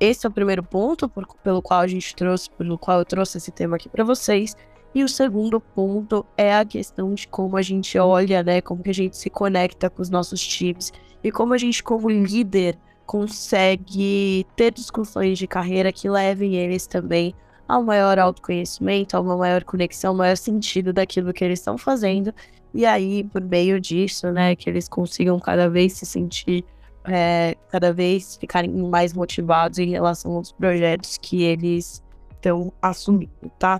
esse 0.00 0.26
é 0.26 0.28
o 0.28 0.32
primeiro 0.32 0.64
ponto 0.64 1.08
por, 1.08 1.24
pelo 1.44 1.62
qual 1.62 1.82
a 1.82 1.86
gente 1.86 2.16
trouxe, 2.16 2.50
pelo 2.50 2.76
qual 2.76 2.98
eu 2.98 3.04
trouxe 3.04 3.38
esse 3.38 3.52
tema 3.52 3.76
aqui 3.76 3.88
para 3.88 4.02
vocês. 4.02 4.56
E 4.96 5.04
o 5.04 5.08
segundo 5.10 5.60
ponto 5.60 6.24
é 6.38 6.56
a 6.56 6.64
questão 6.64 7.12
de 7.12 7.28
como 7.28 7.58
a 7.58 7.60
gente 7.60 7.98
olha, 7.98 8.42
né, 8.42 8.62
como 8.62 8.82
que 8.82 8.88
a 8.88 8.94
gente 8.94 9.14
se 9.14 9.28
conecta 9.28 9.90
com 9.90 10.00
os 10.00 10.08
nossos 10.08 10.40
times 10.40 10.90
e 11.22 11.30
como 11.30 11.52
a 11.52 11.58
gente 11.58 11.82
como 11.82 12.08
líder 12.08 12.78
consegue 13.04 14.46
ter 14.56 14.72
discussões 14.72 15.36
de 15.36 15.46
carreira 15.46 15.92
que 15.92 16.08
levem 16.08 16.54
eles 16.54 16.86
também 16.86 17.34
ao 17.68 17.82
maior 17.82 18.18
autoconhecimento, 18.18 19.14
a 19.14 19.20
uma 19.20 19.36
maior 19.36 19.64
conexão, 19.64 20.12
ao 20.12 20.16
maior 20.16 20.36
sentido 20.38 20.94
daquilo 20.94 21.30
que 21.30 21.44
eles 21.44 21.58
estão 21.58 21.76
fazendo. 21.76 22.32
E 22.72 22.86
aí, 22.86 23.22
por 23.22 23.42
meio 23.42 23.78
disso, 23.78 24.32
né, 24.32 24.56
que 24.56 24.70
eles 24.70 24.88
consigam 24.88 25.38
cada 25.38 25.68
vez 25.68 25.92
se 25.92 26.06
sentir, 26.06 26.64
é, 27.04 27.54
cada 27.68 27.92
vez 27.92 28.36
ficarem 28.36 28.70
mais 28.70 29.12
motivados 29.12 29.78
em 29.78 29.90
relação 29.90 30.32
aos 30.32 30.52
projetos 30.52 31.18
que 31.18 31.42
eles 31.42 32.02
estão 32.32 32.72
assumindo, 32.80 33.30
tá? 33.58 33.78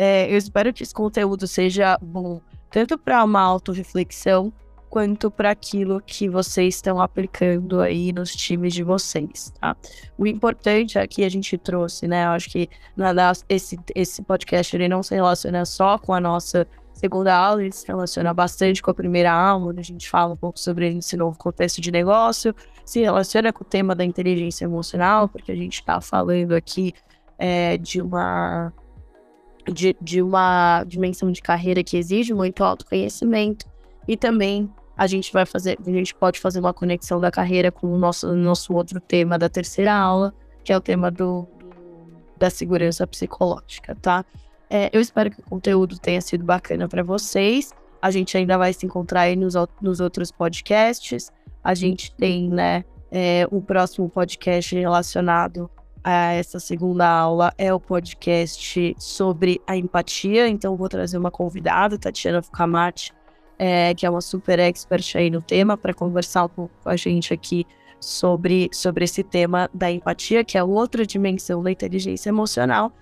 É, 0.00 0.32
eu 0.32 0.38
espero 0.38 0.72
que 0.72 0.84
esse 0.84 0.94
conteúdo 0.94 1.44
seja 1.48 1.98
bom 2.00 2.40
tanto 2.70 2.96
para 2.96 3.24
uma 3.24 3.40
autorreflexão 3.40 4.52
quanto 4.88 5.28
para 5.28 5.50
aquilo 5.50 6.00
que 6.00 6.28
vocês 6.28 6.76
estão 6.76 7.00
aplicando 7.00 7.80
aí 7.80 8.12
nos 8.12 8.34
times 8.34 8.72
de 8.72 8.84
vocês, 8.84 9.52
tá? 9.60 9.76
O 10.16 10.24
importante 10.24 11.00
aqui 11.00 11.24
a 11.24 11.28
gente 11.28 11.58
trouxe, 11.58 12.06
né? 12.06 12.26
Eu 12.26 12.30
acho 12.30 12.48
que 12.48 12.70
na, 12.96 13.12
esse, 13.48 13.76
esse 13.92 14.22
podcast 14.22 14.76
ele 14.76 14.88
não 14.88 15.02
se 15.02 15.16
relaciona 15.16 15.64
só 15.64 15.98
com 15.98 16.14
a 16.14 16.20
nossa 16.20 16.64
segunda 16.92 17.34
aula, 17.34 17.62
ele 17.62 17.72
se 17.72 17.86
relaciona 17.86 18.32
bastante 18.32 18.80
com 18.80 18.92
a 18.92 18.94
primeira 18.94 19.32
aula, 19.32 19.66
onde 19.66 19.80
a 19.80 19.84
gente 19.84 20.08
fala 20.08 20.32
um 20.32 20.36
pouco 20.36 20.60
sobre 20.60 20.96
esse 20.96 21.16
novo 21.16 21.36
contexto 21.36 21.80
de 21.80 21.90
negócio, 21.90 22.54
se 22.84 23.00
relaciona 23.00 23.52
com 23.52 23.64
o 23.64 23.66
tema 23.66 23.96
da 23.96 24.04
inteligência 24.04 24.64
emocional, 24.64 25.28
porque 25.28 25.50
a 25.50 25.56
gente 25.56 25.80
está 25.80 26.00
falando 26.00 26.52
aqui 26.52 26.94
é, 27.36 27.76
de 27.76 28.00
uma 28.00 28.72
de, 29.72 29.96
de 30.00 30.22
uma 30.22 30.84
dimensão 30.84 31.30
de 31.30 31.40
carreira 31.40 31.82
que 31.82 31.96
exige 31.96 32.32
muito 32.34 32.62
autoconhecimento 32.64 33.66
e 34.06 34.16
também 34.16 34.70
a 34.96 35.06
gente 35.06 35.32
vai 35.32 35.46
fazer, 35.46 35.78
a 35.86 35.90
gente 35.90 36.14
pode 36.14 36.40
fazer 36.40 36.58
uma 36.58 36.74
conexão 36.74 37.20
da 37.20 37.30
carreira 37.30 37.70
com 37.70 37.86
o 37.86 37.96
nosso, 37.96 38.34
nosso 38.34 38.74
outro 38.74 39.00
tema 39.00 39.38
da 39.38 39.48
terceira 39.48 39.94
aula, 39.94 40.34
que 40.64 40.72
é 40.72 40.76
o 40.76 40.80
tema 40.80 41.10
do, 41.10 41.46
da 42.36 42.50
segurança 42.50 43.06
psicológica, 43.06 43.94
tá? 44.02 44.24
É, 44.68 44.90
eu 44.92 45.00
espero 45.00 45.30
que 45.30 45.40
o 45.40 45.44
conteúdo 45.44 45.98
tenha 45.98 46.20
sido 46.20 46.44
bacana 46.44 46.88
para 46.88 47.02
vocês. 47.02 47.72
A 48.02 48.10
gente 48.10 48.36
ainda 48.36 48.58
vai 48.58 48.72
se 48.72 48.84
encontrar 48.84 49.22
aí 49.22 49.36
nos, 49.36 49.54
nos 49.80 50.00
outros 50.00 50.32
podcasts. 50.32 51.30
A 51.62 51.74
gente 51.74 52.12
tem, 52.16 52.48
né, 52.48 52.84
é, 53.10 53.46
o 53.50 53.62
próximo 53.62 54.08
podcast 54.08 54.74
relacionado 54.74 55.70
essa 56.04 56.60
segunda 56.60 57.08
aula 57.08 57.52
é 57.58 57.72
o 57.72 57.80
podcast 57.80 58.94
sobre 58.98 59.60
a 59.66 59.76
empatia. 59.76 60.48
Então, 60.48 60.76
vou 60.76 60.88
trazer 60.88 61.18
uma 61.18 61.30
convidada, 61.30 61.98
Tatiana 61.98 62.42
Fucamati, 62.42 63.12
é, 63.58 63.94
que 63.94 64.06
é 64.06 64.10
uma 64.10 64.20
super 64.20 64.58
expert 64.58 65.16
aí 65.16 65.30
no 65.30 65.42
tema, 65.42 65.76
para 65.76 65.92
conversar 65.92 66.44
um 66.44 66.48
pouco 66.48 66.74
com 66.82 66.88
a 66.88 66.96
gente 66.96 67.34
aqui 67.34 67.66
sobre, 68.00 68.68
sobre 68.72 69.04
esse 69.04 69.22
tema 69.22 69.68
da 69.74 69.90
empatia, 69.90 70.44
que 70.44 70.56
é 70.56 70.62
outra 70.62 71.04
dimensão 71.04 71.62
da 71.62 71.70
inteligência 71.70 72.28
emocional. 72.28 72.92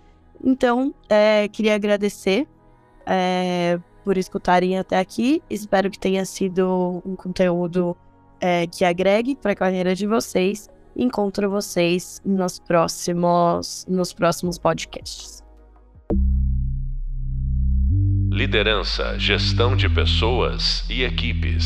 Então, 0.42 0.94
é, 1.08 1.48
queria 1.48 1.74
agradecer 1.74 2.46
é, 3.04 3.78
por 4.04 4.16
escutarem 4.16 4.78
até 4.78 4.98
aqui. 4.98 5.42
Espero 5.48 5.90
que 5.90 5.98
tenha 5.98 6.24
sido 6.24 7.02
um 7.04 7.14
conteúdo 7.16 7.96
é, 8.40 8.66
que 8.66 8.84
agregue 8.84 9.34
para 9.34 9.52
a 9.52 9.56
carreira 9.56 9.94
de 9.94 10.06
vocês. 10.06 10.68
Encontro 10.98 11.50
vocês 11.50 12.22
nos 12.24 12.58
próximos, 12.58 13.84
nos 13.86 14.14
próximos 14.14 14.58
podcasts. 14.58 15.42
Liderança, 18.32 19.18
gestão 19.18 19.76
de 19.76 19.90
pessoas 19.90 20.88
e 20.88 21.02
equipes. 21.02 21.64